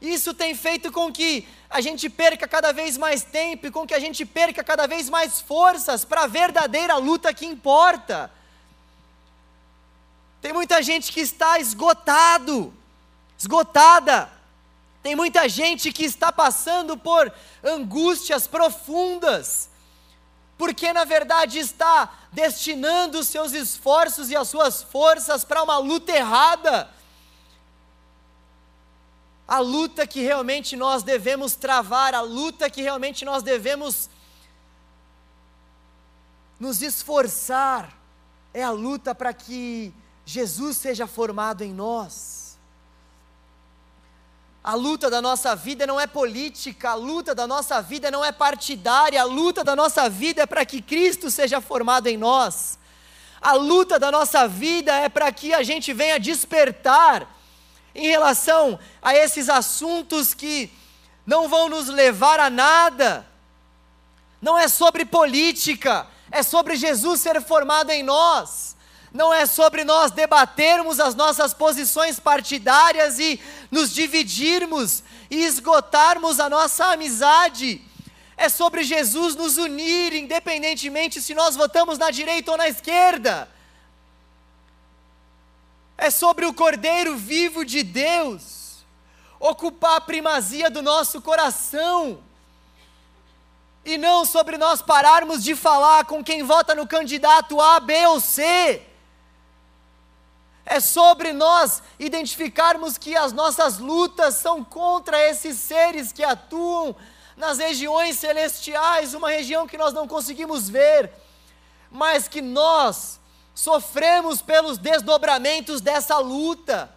[0.00, 3.94] Isso tem feito com que a gente perca cada vez mais tempo e com que
[3.94, 8.30] a gente perca cada vez mais forças para a verdadeira luta que importa.
[10.40, 12.72] Tem muita gente que está esgotado,
[13.36, 14.35] esgotada.
[15.06, 19.70] Tem muita gente que está passando por angústias profundas
[20.58, 26.10] porque na verdade está destinando os seus esforços e as suas forças para uma luta
[26.10, 26.90] errada.
[29.46, 34.10] A luta que realmente nós devemos travar, a luta que realmente nós devemos
[36.58, 37.96] nos esforçar,
[38.52, 42.35] é a luta para que Jesus seja formado em nós.
[44.66, 48.32] A luta da nossa vida não é política, a luta da nossa vida não é
[48.32, 52.76] partidária, a luta da nossa vida é para que Cristo seja formado em nós.
[53.40, 57.32] A luta da nossa vida é para que a gente venha despertar
[57.94, 60.68] em relação a esses assuntos que
[61.24, 63.24] não vão nos levar a nada.
[64.42, 68.75] Não é sobre política, é sobre Jesus ser formado em nós
[69.16, 76.50] não é sobre nós debatermos as nossas posições partidárias e nos dividirmos e esgotarmos a
[76.50, 77.80] nossa amizade.
[78.36, 83.48] É sobre Jesus nos unir, independentemente se nós votamos na direita ou na esquerda.
[85.96, 88.84] É sobre o Cordeiro vivo de Deus
[89.40, 92.22] ocupar a primazia do nosso coração.
[93.82, 98.20] E não sobre nós pararmos de falar com quem vota no candidato A, B ou
[98.20, 98.82] C
[100.66, 106.94] é sobre nós identificarmos que as nossas lutas são contra esses seres que atuam
[107.36, 111.12] nas regiões celestiais, uma região que nós não conseguimos ver,
[111.88, 113.20] mas que nós
[113.54, 116.90] sofremos pelos desdobramentos dessa luta.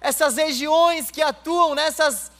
[0.00, 2.30] Essas regiões que atuam nessas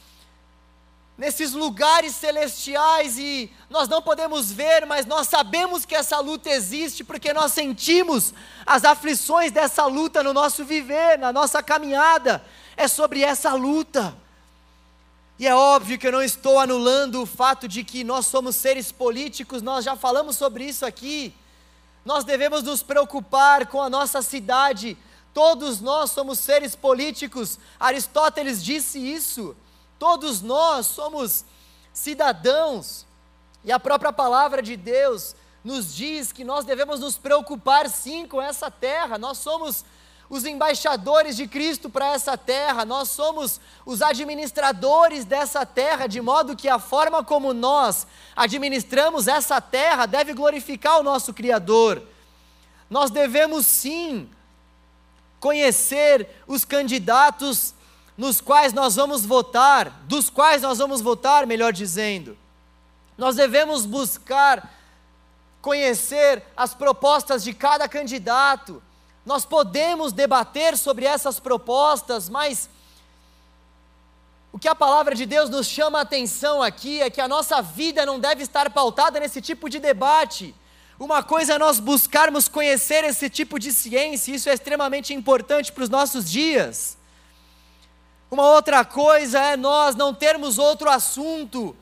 [1.21, 7.05] nesses lugares celestiais e nós não podemos ver, mas nós sabemos que essa luta existe
[7.05, 8.33] porque nós sentimos
[8.65, 12.43] as aflições dessa luta no nosso viver, na nossa caminhada.
[12.75, 14.17] É sobre essa luta.
[15.39, 18.91] E é óbvio que eu não estou anulando o fato de que nós somos seres
[18.91, 21.35] políticos, nós já falamos sobre isso aqui.
[22.03, 24.97] Nós devemos nos preocupar com a nossa cidade.
[25.35, 27.59] Todos nós somos seres políticos.
[27.79, 29.55] Aristóteles disse isso.
[30.01, 31.45] Todos nós somos
[31.93, 33.05] cidadãos,
[33.63, 38.41] e a própria palavra de Deus nos diz que nós devemos nos preocupar sim com
[38.41, 39.85] essa terra, nós somos
[40.31, 46.57] os embaixadores de Cristo para essa terra, nós somos os administradores dessa terra, de modo
[46.57, 52.03] que a forma como nós administramos essa terra deve glorificar o nosso Criador.
[52.89, 54.31] Nós devemos sim
[55.39, 57.75] conhecer os candidatos
[58.21, 62.37] nos quais nós vamos votar, dos quais nós vamos votar, melhor dizendo.
[63.17, 64.71] Nós devemos buscar
[65.63, 68.83] conhecer as propostas de cada candidato.
[69.25, 72.69] Nós podemos debater sobre essas propostas, mas
[74.53, 77.63] O que a palavra de Deus nos chama a atenção aqui é que a nossa
[77.63, 80.55] vida não deve estar pautada nesse tipo de debate.
[80.99, 85.85] Uma coisa é nós buscarmos conhecer esse tipo de ciência, isso é extremamente importante para
[85.85, 87.00] os nossos dias.
[88.31, 91.77] Uma outra coisa é nós não termos outro assunto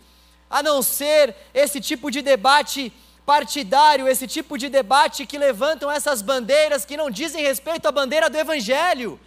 [0.49, 2.91] a não ser esse tipo de debate
[3.27, 8.31] partidário, esse tipo de debate que levantam essas bandeiras que não dizem respeito à bandeira
[8.31, 9.21] do Evangelho.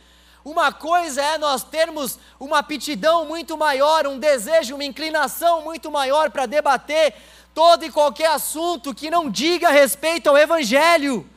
[0.43, 6.31] Uma coisa é nós termos uma aptidão muito maior, um desejo, uma inclinação muito maior
[6.31, 7.13] para debater
[7.53, 11.29] todo e qualquer assunto que não diga respeito ao Evangelho.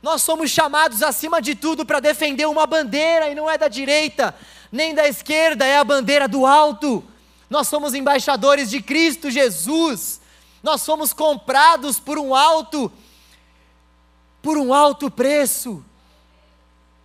[0.00, 4.34] Nós somos chamados, acima de tudo, para defender uma bandeira, e não é da direita,
[4.72, 7.04] nem da esquerda, é a bandeira do alto.
[7.48, 10.20] Nós somos embaixadores de Cristo Jesus,
[10.62, 12.90] nós somos comprados por um alto,
[14.40, 15.84] por um alto preço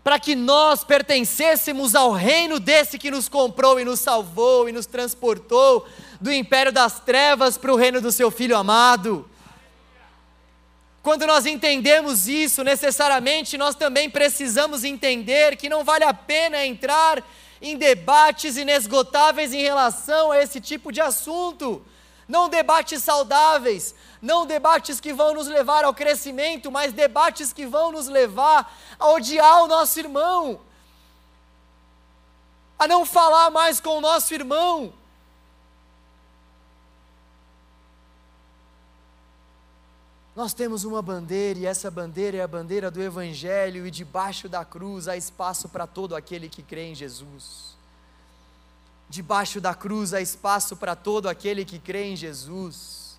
[0.08, 4.86] para que nós pertencêssemos ao reino desse que nos comprou e nos salvou e nos
[4.86, 5.86] transportou
[6.22, 9.30] do império das trevas para o reino do seu Filho amado.
[11.04, 17.22] Quando nós entendemos isso, necessariamente nós também precisamos entender que não vale a pena entrar
[17.62, 21.84] em debates inesgotáveis em relação a esse tipo de assunto.
[22.28, 27.92] Não debates saudáveis, não debates que vão nos levar ao crescimento, mas debates que vão
[27.92, 30.60] nos levar a odiar o nosso irmão,
[32.78, 34.94] a não falar mais com o nosso irmão.
[40.38, 44.64] Nós temos uma bandeira e essa bandeira é a bandeira do Evangelho, e debaixo da
[44.64, 47.76] cruz há espaço para todo aquele que crê em Jesus.
[49.10, 53.18] Debaixo da cruz há espaço para todo aquele que crê em Jesus.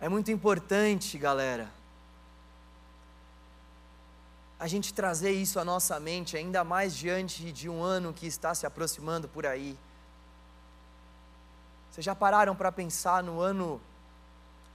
[0.00, 1.70] É muito importante, galera,
[4.58, 8.54] a gente trazer isso à nossa mente, ainda mais diante de um ano que está
[8.54, 9.76] se aproximando por aí.
[11.94, 13.80] Vocês já pararam para pensar no ano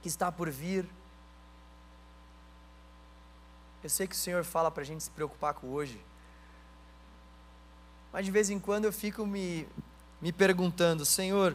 [0.00, 0.88] que está por vir?
[3.84, 6.02] Eu sei que o Senhor fala para a gente se preocupar com hoje,
[8.10, 9.68] mas de vez em quando eu fico me,
[10.18, 11.54] me perguntando, Senhor,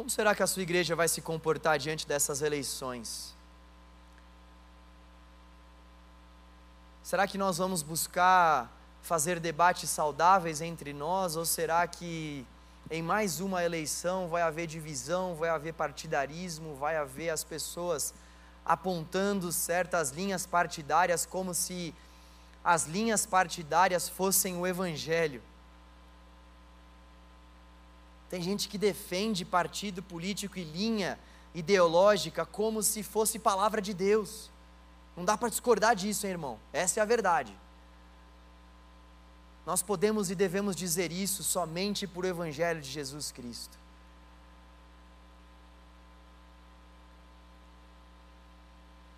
[0.00, 3.36] Como será que a sua igreja vai se comportar diante dessas eleições?
[7.02, 12.46] Será que nós vamos buscar fazer debates saudáveis entre nós ou será que
[12.90, 18.12] em mais uma eleição vai haver divisão, vai haver partidarismo, vai haver as pessoas
[18.64, 21.94] apontando certas linhas partidárias como se
[22.64, 25.42] as linhas partidárias fossem o evangelho?
[28.28, 31.18] Tem gente que defende partido político e linha
[31.54, 34.50] ideológica como se fosse palavra de Deus.
[35.16, 36.58] Não dá para discordar disso, hein, irmão?
[36.72, 37.52] Essa é a verdade.
[39.66, 43.78] Nós podemos e devemos dizer isso somente por o Evangelho de Jesus Cristo.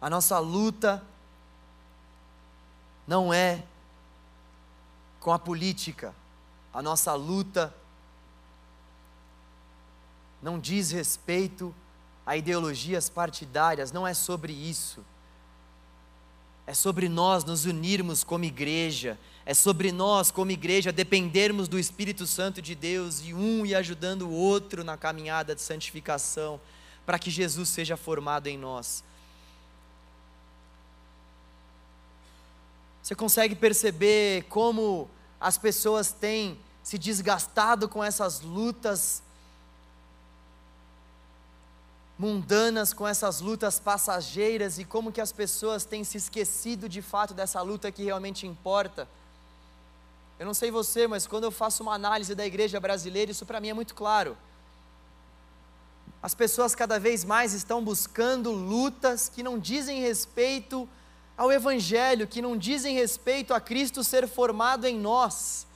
[0.00, 1.02] A nossa luta
[3.06, 3.62] não é
[5.20, 6.12] com a política,
[6.74, 7.72] a nossa luta
[10.42, 11.72] não diz respeito
[12.26, 15.04] a ideologias partidárias, não é sobre isso.
[16.66, 22.26] É sobre nós nos unirmos como igreja, é sobre nós, como igreja, dependermos do Espírito
[22.26, 26.60] Santo de Deus e um e ajudando o outro na caminhada de santificação,
[27.04, 29.02] para que Jesus seja formado em nós.
[33.02, 39.22] Você consegue perceber como as pessoas têm se desgastado com essas lutas
[42.16, 47.34] mundanas, com essas lutas passageiras e como que as pessoas têm se esquecido de fato
[47.34, 49.08] dessa luta que realmente importa.
[50.38, 53.60] Eu não sei você, mas quando eu faço uma análise da igreja brasileira, isso para
[53.60, 54.36] mim é muito claro.
[56.22, 60.88] As pessoas cada vez mais estão buscando lutas que não dizem respeito
[61.36, 65.66] ao Evangelho, que não dizem respeito a Cristo ser formado em nós.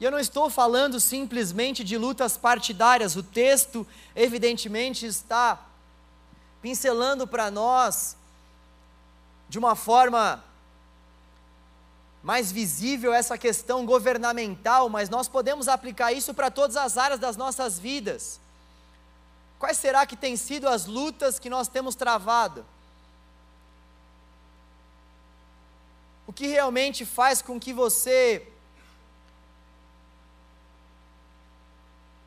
[0.00, 5.66] E eu não estou falando simplesmente de lutas partidárias, o texto, evidentemente, está
[6.62, 8.16] pincelando para nós,
[9.48, 10.44] de uma forma
[12.22, 17.36] mais visível, essa questão governamental, mas nós podemos aplicar isso para todas as áreas das
[17.36, 18.40] nossas vidas.
[19.58, 22.64] Quais será que têm sido as lutas que nós temos travado?
[26.26, 28.46] O que realmente faz com que você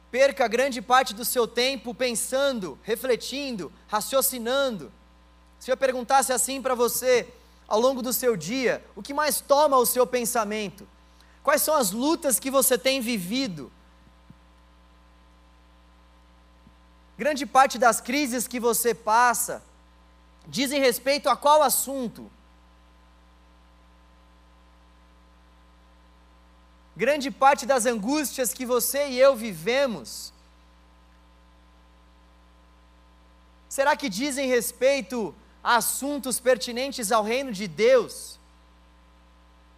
[0.09, 4.91] perca grande parte do seu tempo pensando, refletindo, raciocinando
[5.57, 7.31] Se eu perguntasse assim para você,
[7.71, 10.85] ao longo do seu dia, o que mais toma o seu pensamento?
[11.41, 13.71] Quais são as lutas que você tem vivido?
[17.17, 19.63] Grande parte das crises que você passa
[20.45, 22.29] dizem respeito a qual assunto?
[26.93, 30.33] Grande parte das angústias que você e eu vivemos,
[33.69, 35.33] será que dizem respeito
[35.63, 38.39] assuntos pertinentes ao reino de Deus?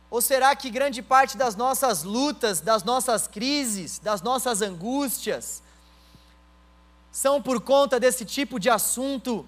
[0.09, 5.63] Ou será que grande parte das nossas lutas, das nossas crises, das nossas angústias,
[7.11, 9.47] são por conta desse tipo de assunto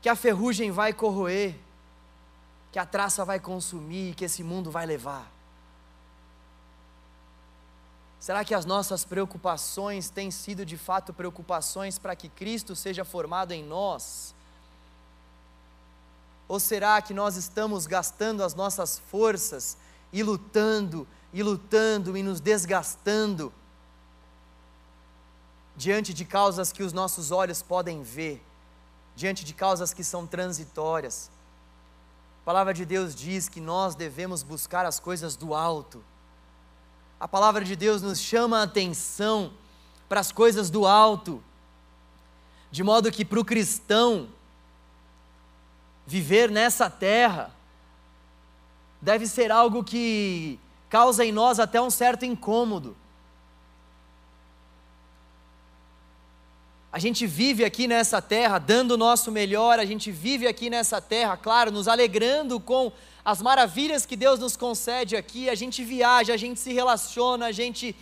[0.00, 1.54] que a ferrugem vai corroer,
[2.72, 5.30] que a traça vai consumir, que esse mundo vai levar?
[8.22, 13.50] Será que as nossas preocupações têm sido de fato preocupações para que Cristo seja formado
[13.50, 14.32] em nós?
[16.46, 19.76] Ou será que nós estamos gastando as nossas forças
[20.12, 23.52] e lutando, e lutando e nos desgastando
[25.76, 28.40] diante de causas que os nossos olhos podem ver,
[29.16, 31.28] diante de causas que são transitórias?
[32.42, 36.04] A palavra de Deus diz que nós devemos buscar as coisas do alto
[37.22, 39.52] a palavra de Deus nos chama a atenção
[40.08, 41.40] para as coisas do alto,
[42.68, 44.28] de modo que para o cristão,
[46.04, 47.54] viver nessa terra
[49.00, 50.58] deve ser algo que
[50.90, 52.96] causa em nós até um certo incômodo.
[56.92, 61.00] A gente vive aqui nessa terra dando o nosso melhor, a gente vive aqui nessa
[61.00, 62.90] terra, claro, nos alegrando com
[63.24, 67.52] as maravilhas que Deus nos concede aqui, a gente viaja, a gente se relaciona, a
[67.52, 67.94] gente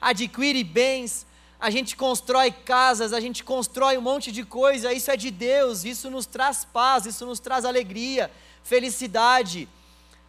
[0.00, 1.26] adquire bens,
[1.58, 5.84] a gente constrói casas, a gente constrói um monte de coisa, isso é de Deus,
[5.84, 8.30] isso nos traz paz, isso nos traz alegria,
[8.62, 9.68] felicidade.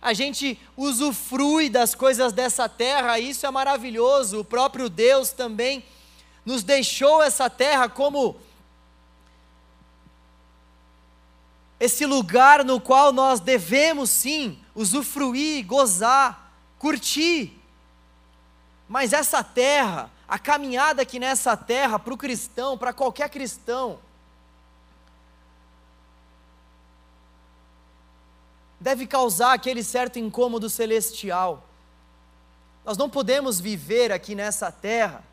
[0.02, 4.40] A gente usufrui das coisas dessa terra, isso é maravilhoso.
[4.40, 5.84] O próprio Deus também
[6.44, 8.36] nos deixou essa terra como
[11.80, 17.54] esse lugar no qual nós devemos sim usufruir, gozar, curtir.
[18.88, 24.00] Mas essa terra, a caminhada aqui nessa terra para o cristão, para qualquer cristão,
[28.80, 31.64] deve causar aquele certo incômodo celestial.
[32.84, 35.24] Nós não podemos viver aqui nessa terra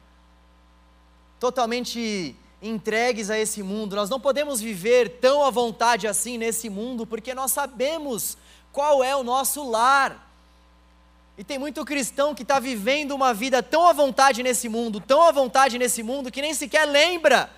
[1.40, 2.36] totalmente
[2.69, 3.97] entregues a esse mundo.
[3.97, 8.37] Nós não podemos viver tão à vontade assim nesse mundo, porque nós sabemos
[8.73, 10.27] qual é o nosso lar.
[11.39, 15.23] E tem muito cristão que está vivendo uma vida tão à vontade nesse mundo, tão
[15.23, 17.51] à vontade nesse mundo, que nem sequer lembra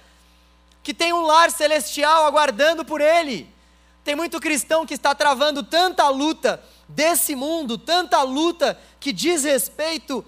[0.83, 3.49] que tem um lar celestial aguardando por ele.
[4.03, 10.25] Tem muito cristão que está travando tanta luta desse mundo, tanta luta que diz respeito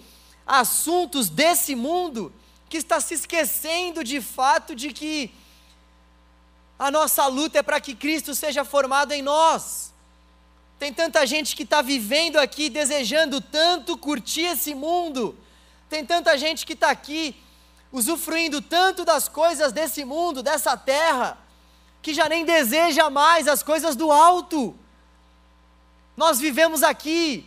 [0.47, 2.33] a assuntos desse mundo,
[2.71, 5.35] que está se esquecendo de fato de que
[6.79, 9.93] a nossa luta é para que Cristo seja formado em nós.
[10.79, 15.37] Tem tanta gente que está vivendo aqui desejando tanto curtir esse mundo,
[15.91, 17.37] tem tanta gente que está aqui
[17.93, 21.37] usufruindo tanto das coisas desse mundo, dessa terra,
[22.01, 24.79] que já nem deseja mais as coisas do alto.
[26.17, 27.45] Nós vivemos aqui,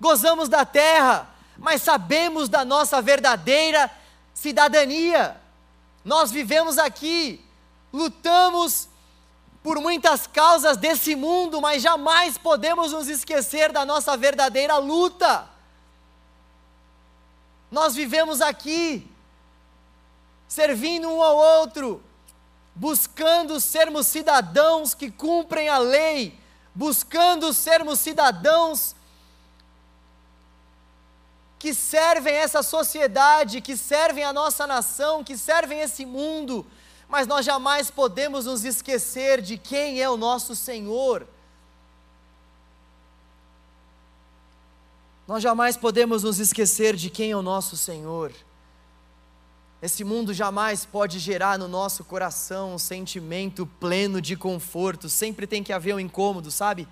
[0.00, 3.88] gozamos da terra, mas sabemos da nossa verdadeira
[4.36, 5.40] cidadania.
[6.04, 7.42] Nós vivemos aqui,
[7.90, 8.86] lutamos
[9.62, 15.48] por muitas causas desse mundo, mas jamais podemos nos esquecer da nossa verdadeira luta.
[17.70, 19.10] Nós vivemos aqui,
[20.46, 22.04] servindo um ao outro,
[22.74, 26.38] buscando sermos cidadãos que cumprem a lei,
[26.74, 28.94] buscando sermos cidadãos
[31.58, 36.66] que servem essa sociedade, que servem a nossa nação, que servem esse mundo,
[37.08, 41.26] mas nós jamais podemos nos esquecer de quem é o nosso Senhor.
[45.26, 48.32] Nós jamais podemos nos esquecer de quem é o nosso Senhor.
[49.82, 55.62] Esse mundo jamais pode gerar no nosso coração um sentimento pleno de conforto, sempre tem
[55.62, 56.88] que haver um incômodo, sabe?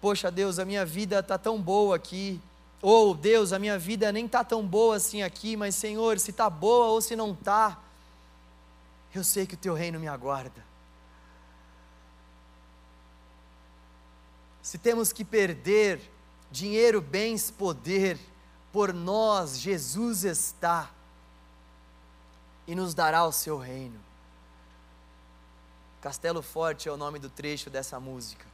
[0.00, 2.40] Poxa Deus, a minha vida está tão boa aqui,
[2.86, 6.32] ou oh, Deus, a minha vida nem está tão boa assim aqui, mas Senhor, se
[6.32, 7.80] está boa ou se não está,
[9.14, 10.62] eu sei que o teu reino me aguarda.
[14.60, 15.98] Se temos que perder
[16.50, 18.18] dinheiro, bens, poder,
[18.70, 20.90] por nós Jesus está
[22.66, 23.98] e nos dará o seu reino.
[26.02, 28.53] Castelo Forte é o nome do trecho dessa música.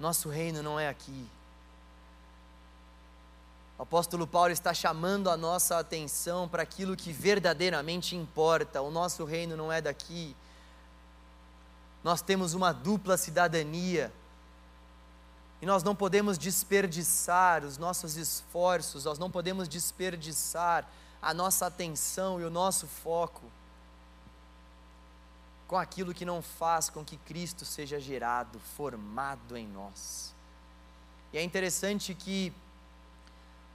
[0.00, 1.28] Nosso reino não é aqui.
[3.78, 8.80] O apóstolo Paulo está chamando a nossa atenção para aquilo que verdadeiramente importa.
[8.80, 10.34] O nosso reino não é daqui.
[12.02, 14.10] Nós temos uma dupla cidadania.
[15.60, 20.88] E nós não podemos desperdiçar os nossos esforços, nós não podemos desperdiçar
[21.20, 23.42] a nossa atenção e o nosso foco
[25.70, 30.34] com aquilo que não faz com que Cristo seja gerado, formado em nós.
[31.32, 32.52] E é interessante que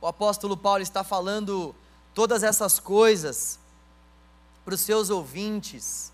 [0.02, 1.74] o apóstolo Paulo está falando
[2.14, 3.58] todas essas coisas
[4.66, 6.12] para os seus ouvintes,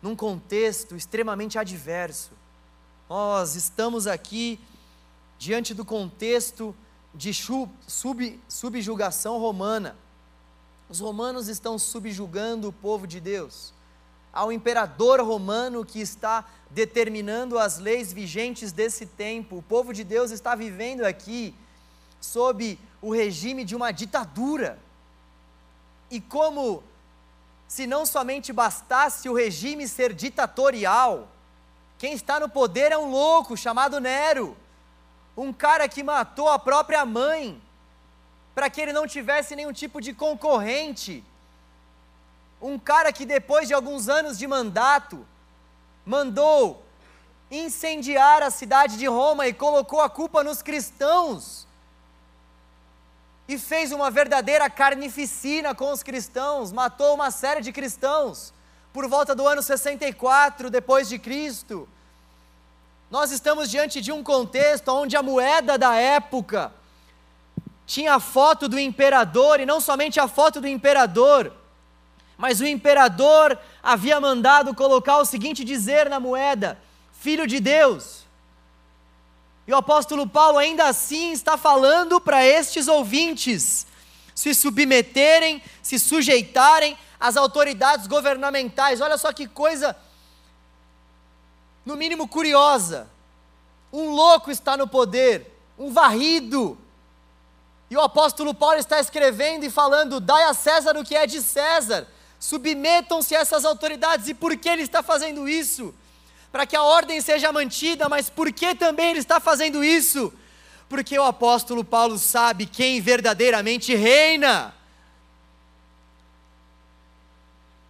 [0.00, 2.30] num contexto extremamente adverso.
[3.10, 4.58] Nós estamos aqui
[5.38, 6.74] diante do contexto
[7.14, 9.98] de sub, subjugação romana.
[10.88, 13.78] Os romanos estão subjugando o povo de Deus.
[14.34, 19.58] Um imperador romano que está determinando as leis vigentes desse tempo.
[19.58, 21.54] O povo de Deus está vivendo aqui
[22.20, 24.78] sob o regime de uma ditadura.
[26.10, 26.82] E como
[27.66, 31.28] se não somente bastasse o regime ser ditatorial,
[31.98, 34.56] quem está no poder é um louco chamado Nero
[35.36, 37.60] um cara que matou a própria mãe,
[38.54, 41.24] para que ele não tivesse nenhum tipo de concorrente,
[42.60, 45.26] um cara que depois de alguns anos de mandato,
[46.04, 46.84] mandou
[47.50, 51.66] incendiar a cidade de Roma e colocou a culpa nos cristãos,
[53.48, 58.52] e fez uma verdadeira carnificina com os cristãos, matou uma série de cristãos,
[58.92, 61.88] por volta do ano 64 depois de Cristo
[63.10, 66.72] nós estamos diante de um contexto onde a moeda da época
[67.84, 71.52] tinha a foto do imperador, e não somente a foto do imperador,
[72.40, 76.80] mas o imperador havia mandado colocar o seguinte dizer na moeda:
[77.12, 78.24] Filho de Deus.
[79.66, 83.86] E o apóstolo Paulo ainda assim está falando para estes ouvintes
[84.34, 89.02] se submeterem, se sujeitarem às autoridades governamentais.
[89.02, 89.94] Olha só que coisa
[91.84, 93.06] no mínimo curiosa.
[93.92, 96.78] Um louco está no poder, um varrido.
[97.90, 101.42] E o apóstolo Paulo está escrevendo e falando: dai a César o que é de
[101.42, 102.08] César,
[102.40, 104.26] submetam-se a essas autoridades.
[104.26, 105.94] E por que ele está fazendo isso?
[106.50, 110.32] Para que a ordem seja mantida, mas por que também ele está fazendo isso?
[110.88, 114.74] Porque o apóstolo Paulo sabe quem verdadeiramente reina.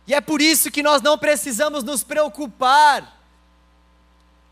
[0.07, 3.21] E é por isso que nós não precisamos nos preocupar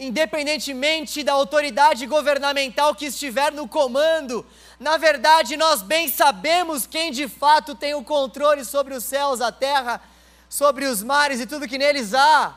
[0.00, 4.46] independentemente da autoridade governamental que estiver no comando,
[4.78, 9.50] na verdade nós bem sabemos quem de fato tem o controle sobre os céus, a
[9.50, 10.00] terra,
[10.48, 12.56] sobre os mares e tudo que neles há.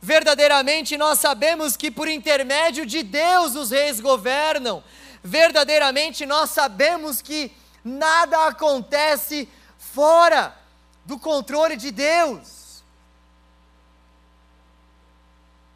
[0.00, 4.82] Verdadeiramente nós sabemos que por intermédio de Deus os reis governam.
[5.22, 7.52] Verdadeiramente nós sabemos que
[7.84, 10.54] nada acontece fora
[11.04, 12.57] do controle de Deus.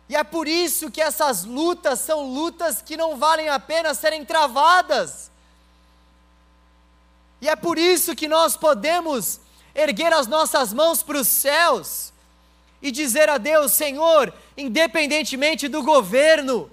[0.08, 4.24] E é por isso que essas lutas são lutas que não valem a pena serem
[4.24, 5.30] travadas.
[7.40, 9.40] E é por isso que nós podemos
[9.74, 12.12] erguer as nossas mãos para os céus
[12.80, 16.70] e dizer a Deus: Senhor, independentemente do governo,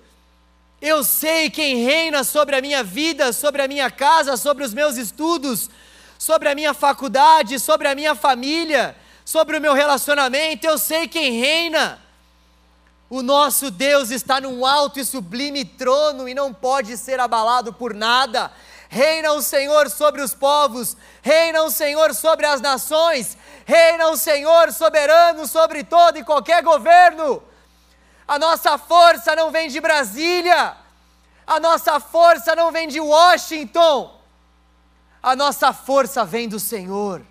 [0.81, 4.97] eu sei quem reina sobre a minha vida, sobre a minha casa, sobre os meus
[4.97, 5.69] estudos,
[6.17, 11.39] sobre a minha faculdade, sobre a minha família, sobre o meu relacionamento, eu sei quem
[11.39, 12.01] reina.
[13.09, 17.93] O nosso Deus está num alto e sublime trono e não pode ser abalado por
[17.93, 18.51] nada.
[18.87, 23.35] Reina o Senhor sobre os povos, reina o Senhor sobre as nações,
[23.65, 27.41] reina o Senhor soberano sobre todo e qualquer governo.
[28.27, 30.77] A nossa força não vem de Brasília,
[31.47, 34.19] a nossa força não vem de Washington,
[35.21, 37.23] a nossa força vem do Senhor.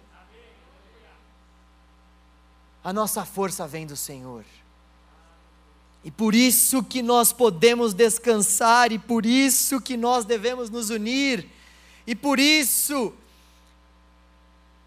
[2.82, 4.44] A nossa força vem do Senhor.
[6.04, 11.48] E por isso que nós podemos descansar, e por isso que nós devemos nos unir,
[12.06, 13.12] e por isso,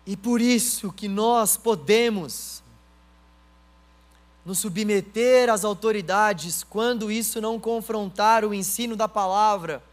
[0.05, 2.64] e por isso que nós podemos
[4.43, 9.84] nos submeter às autoridades quando isso não confrontar o ensino da palavra.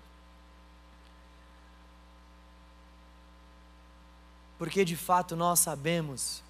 [4.58, 6.42] Porque de fato nós sabemos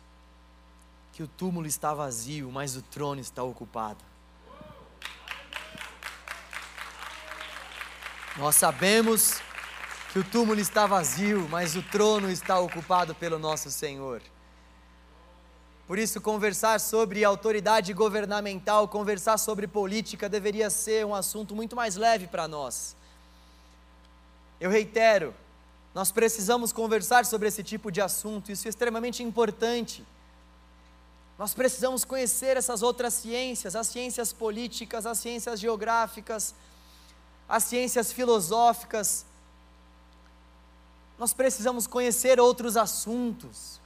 [1.12, 4.02] que o túmulo está vazio, mas o trono está ocupado.
[8.38, 9.40] Nós sabemos
[10.12, 14.22] que o túmulo está vazio, mas o trono está ocupado pelo nosso Senhor.
[15.88, 21.96] Por isso, conversar sobre autoridade governamental, conversar sobre política deveria ser um assunto muito mais
[21.96, 22.94] leve para nós.
[24.60, 25.34] Eu reitero,
[25.92, 30.06] nós precisamos conversar sobre esse tipo de assunto, isso é extremamente importante.
[31.36, 36.54] Nós precisamos conhecer essas outras ciências, as ciências políticas, as ciências geográficas,
[37.48, 39.24] as ciências filosóficas.
[41.18, 43.80] Nós precisamos conhecer outros assuntos,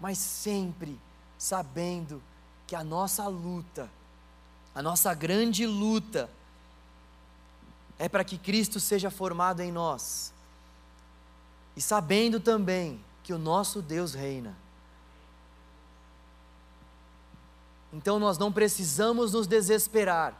[0.00, 0.98] mas sempre
[1.36, 2.22] sabendo
[2.66, 3.90] que a nossa luta,
[4.74, 6.30] a nossa grande luta,
[7.98, 10.32] é para que Cristo seja formado em nós,
[11.76, 14.56] e sabendo também que o nosso Deus reina.
[17.92, 20.34] Então nós não precisamos nos desesperar,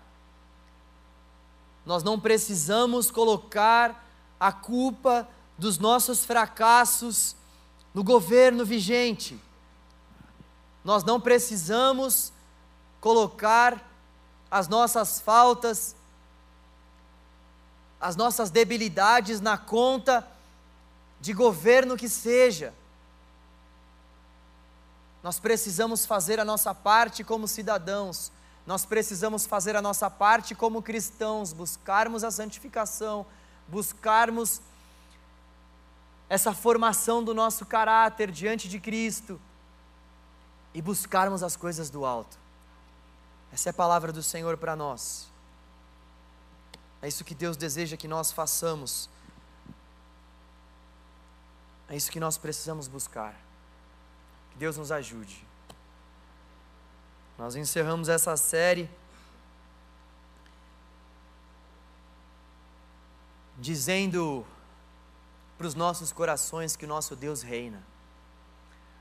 [1.85, 4.07] nós não precisamos colocar
[4.39, 5.29] a culpa
[5.59, 7.37] dos nossos fracassos
[7.93, 9.39] no governo vigente,
[10.85, 12.33] nós não precisamos
[13.01, 13.89] colocar
[14.51, 15.95] as nossas faltas,
[18.01, 20.27] as nossas debilidades na conta
[21.21, 22.75] de governo que seja.
[25.23, 28.33] Nós precisamos fazer a nossa parte como cidadãos,
[28.67, 33.27] nós precisamos fazer a nossa parte como cristãos, buscarmos a santificação,
[33.67, 34.61] buscarmos
[36.29, 39.41] essa formação do nosso caráter diante de Cristo
[40.73, 42.39] e buscarmos as coisas do alto.
[43.53, 45.29] Essa é a palavra do Senhor para nós.
[47.03, 49.11] É isso que Deus deseja que nós façamos.
[51.89, 53.35] É isso que nós precisamos buscar.
[54.53, 55.45] Que Deus nos ajude.
[57.39, 58.89] Nós encerramos essa série
[63.59, 64.45] dizendo
[65.57, 67.83] para os nossos corações que o nosso Deus reina.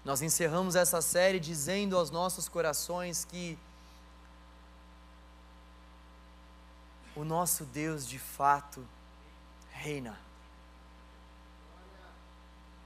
[0.06, 3.58] Nós encerramos essa série dizendo aos nossos corações que
[7.16, 8.86] o nosso Deus de fato
[9.72, 10.18] reina.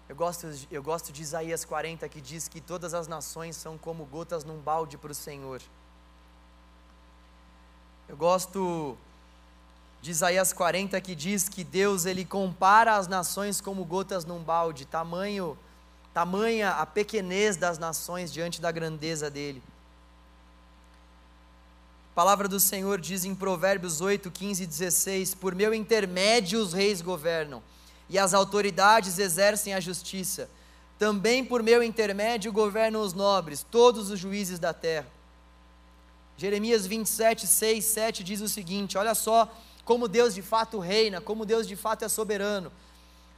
[0.08, 4.06] Eu gosto, eu gosto de Isaías 40 que diz que todas as nações são como
[4.06, 5.62] gotas num balde para o Senhor.
[8.08, 8.96] Eu gosto
[10.04, 14.86] de Isaías 40 que diz que Deus ele compara as nações como gotas num balde,
[14.86, 15.58] tamanho
[16.14, 19.62] tamanha a pequenez das nações diante da grandeza dele.
[22.14, 26.72] A palavra do Senhor diz em Provérbios 8, 15 e 16: Por meu intermédio os
[26.72, 27.62] reis governam
[28.10, 30.50] e as autoridades exercem a justiça.
[30.98, 35.08] Também por meu intermédio governam os nobres, todos os juízes da terra.
[36.38, 39.50] Jeremias 27, 6, 7 diz o seguinte: olha só
[39.84, 42.72] como Deus de fato reina, como Deus de fato é soberano.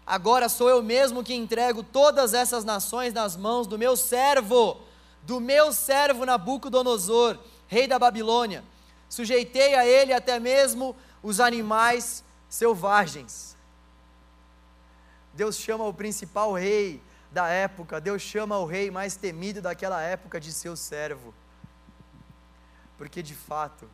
[0.06, 4.80] Agora sou eu mesmo que entrego todas essas nações nas mãos do meu servo,
[5.24, 7.38] do meu servo Nabucodonosor,
[7.68, 8.64] rei da Babilônia.
[9.10, 13.57] Sujeitei a ele até mesmo os animais selvagens.
[15.38, 17.00] Deus chama o principal rei
[17.32, 21.32] da época, Deus chama o rei mais temido daquela época de seu servo.
[22.98, 23.88] Porque de fato,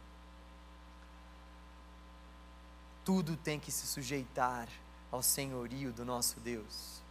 [3.03, 4.69] tudo tem que se sujeitar
[5.11, 7.03] ao senhorio do nosso Deus.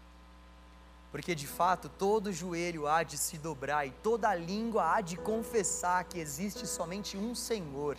[1.10, 6.04] Porque de fato todo joelho há de se dobrar e toda língua há de confessar
[6.04, 7.98] que existe somente um Senhor.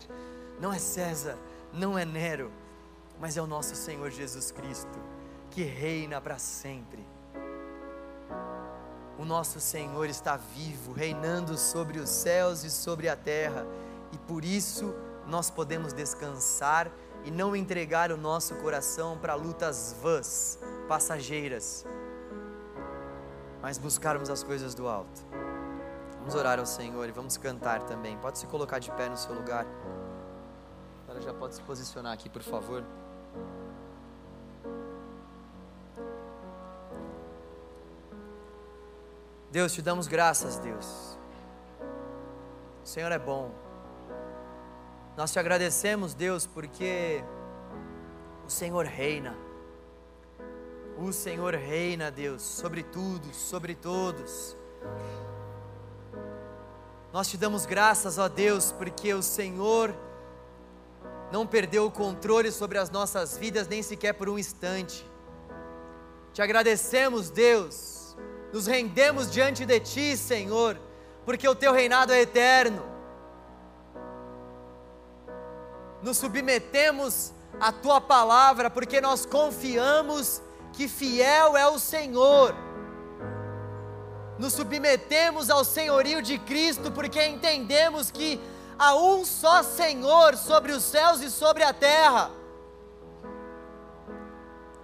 [0.59, 1.37] Não é César,
[1.71, 2.51] não é Nero,
[3.19, 5.12] mas é o nosso Senhor Jesus Cristo
[5.53, 7.05] que reina para sempre.
[9.19, 13.63] O nosso Senhor está vivo, reinando sobre os céus e sobre a terra,
[14.11, 14.95] e por isso
[15.27, 16.91] nós podemos descansar
[17.23, 21.85] e não entregar o nosso coração para lutas vãs, passageiras,
[23.61, 25.21] mas buscarmos as coisas do alto.
[26.17, 28.17] Vamos orar ao Senhor e vamos cantar também.
[28.17, 29.67] Pode se colocar de pé no seu lugar.
[31.03, 32.83] Agora já pode se posicionar aqui, por favor.
[39.53, 41.15] Deus, te damos graças, Deus.
[42.83, 43.51] O Senhor é bom.
[45.15, 47.23] Nós te agradecemos, Deus, porque
[48.47, 49.37] o Senhor reina.
[50.97, 54.57] O Senhor reina, Deus, sobre tudo, sobre todos.
[57.13, 59.93] Nós te damos graças, ó Deus, porque o Senhor
[61.31, 65.07] não perdeu o controle sobre as nossas vidas nem sequer por um instante.
[66.33, 67.92] Te agradecemos, Deus,
[68.53, 70.79] nos rendemos diante de Ti, Senhor,
[71.25, 72.83] porque o Teu reinado é eterno.
[76.03, 80.39] Nos submetemos à Tua palavra, porque nós confiamos
[80.71, 82.55] que fiel é o Senhor.
[84.37, 88.39] nos submetemos ao senhorio de Cristo porque entendemos que
[88.77, 92.29] há um só Senhor sobre os céus e sobre a terra.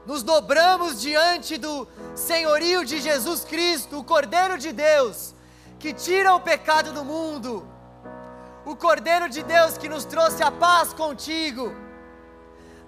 [0.09, 5.35] Nos dobramos diante do senhorio de Jesus Cristo, o Cordeiro de Deus,
[5.77, 7.63] que tira o pecado do mundo,
[8.65, 11.71] o Cordeiro de Deus que nos trouxe a paz contigo.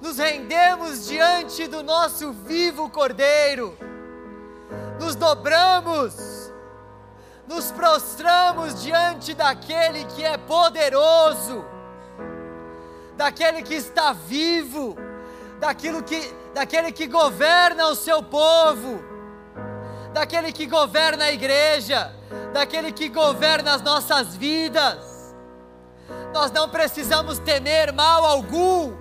[0.01, 3.77] Nos rendemos diante do nosso vivo Cordeiro,
[4.99, 6.15] nos dobramos
[7.47, 11.63] nos prostramos diante daquele que é poderoso,
[13.15, 14.95] daquele que está vivo,
[15.59, 19.01] daquilo que, daquele que governa o seu povo,
[20.13, 22.13] daquele que governa a igreja,
[22.53, 25.35] daquele que governa as nossas vidas.
[26.33, 28.93] Nós não precisamos temer mal algum,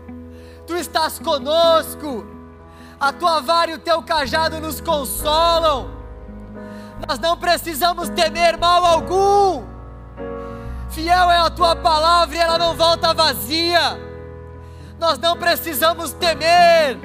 [0.66, 2.26] tu estás conosco,
[2.98, 6.00] a tua vara e o teu cajado nos consolam
[7.06, 9.64] nós não precisamos temer mal algum.
[10.90, 13.98] Fiel é a tua palavra e ela não volta vazia.
[14.98, 16.98] Nós não precisamos temer.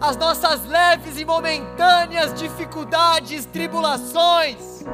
[0.00, 4.84] As nossas leves e momentâneas dificuldades, tribulações,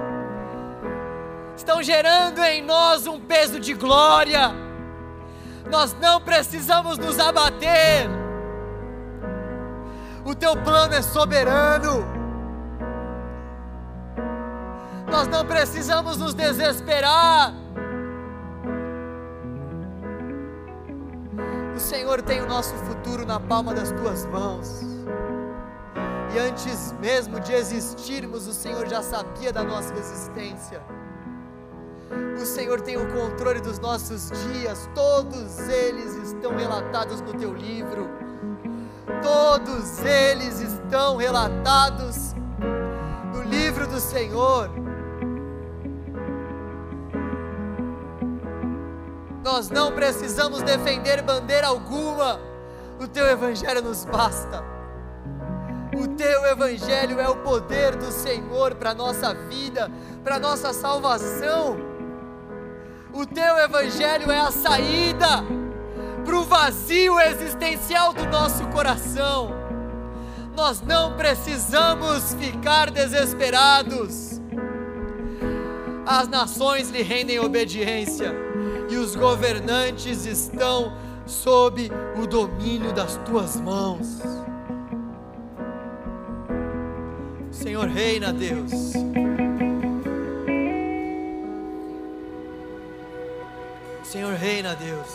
[1.57, 4.50] estão gerando em nós um peso de glória.
[5.70, 8.09] Nós não precisamos nos abater
[10.24, 12.02] o teu plano é soberano.
[15.11, 17.52] Nós não precisamos nos desesperar.
[21.76, 24.93] O Senhor tem o nosso futuro na palma das tuas mãos.
[26.35, 30.82] E antes mesmo de existirmos, o Senhor já sabia da nossa existência.
[32.41, 38.24] O Senhor tem o controle dos nossos dias, todos eles estão relatados no teu livro
[39.24, 42.35] todos eles estão relatados
[43.32, 44.70] no livro do Senhor.
[49.43, 52.39] Nós não precisamos defender bandeira alguma,
[53.01, 54.73] o teu Evangelho nos basta.
[56.16, 59.90] Teu Evangelho é o poder do Senhor para nossa vida,
[60.22, 61.76] para nossa salvação.
[63.12, 65.44] O teu Evangelho é a saída
[66.24, 69.50] para o vazio existencial do nosso coração.
[70.56, 74.40] Nós não precisamos ficar desesperados.
[76.06, 78.32] As nações lhe rendem obediência
[78.88, 80.92] e os governantes estão
[81.26, 84.43] sob o domínio das tuas mãos.
[87.64, 88.92] Senhor, reina, Deus.
[94.02, 95.06] Senhor, reina, Deus.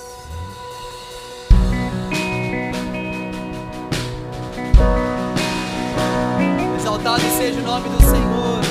[6.76, 8.62] Exaltado seja o nome do Senhor.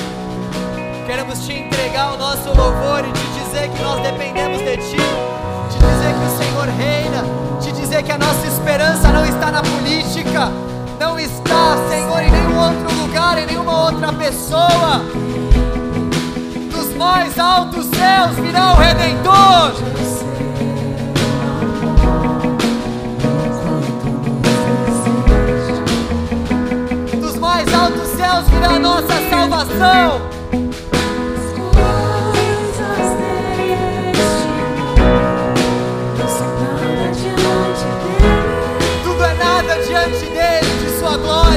[1.07, 4.97] Queremos te entregar o nosso louvor e te dizer que nós dependemos de ti,
[5.71, 7.23] te dizer que o Senhor reina,
[7.61, 10.51] te dizer que a nossa esperança não está na política,
[10.99, 15.01] não está, Senhor, em nenhum outro lugar, em nenhuma outra pessoa.
[16.71, 19.89] Dos mais altos céus virá o Redentor.
[28.15, 30.38] céus virá a nossa salvação.
[41.17, 41.48] Dele, de sua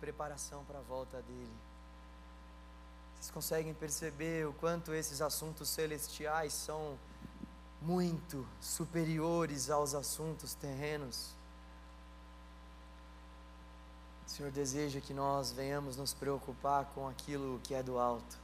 [0.00, 1.56] preparação para a volta dele.
[3.14, 6.98] Vocês conseguem perceber o quanto esses assuntos celestiais são
[7.80, 11.30] muito superiores aos assuntos terrenos?
[14.26, 18.41] O Senhor deseja que nós venhamos nos preocupar com aquilo que é do alto.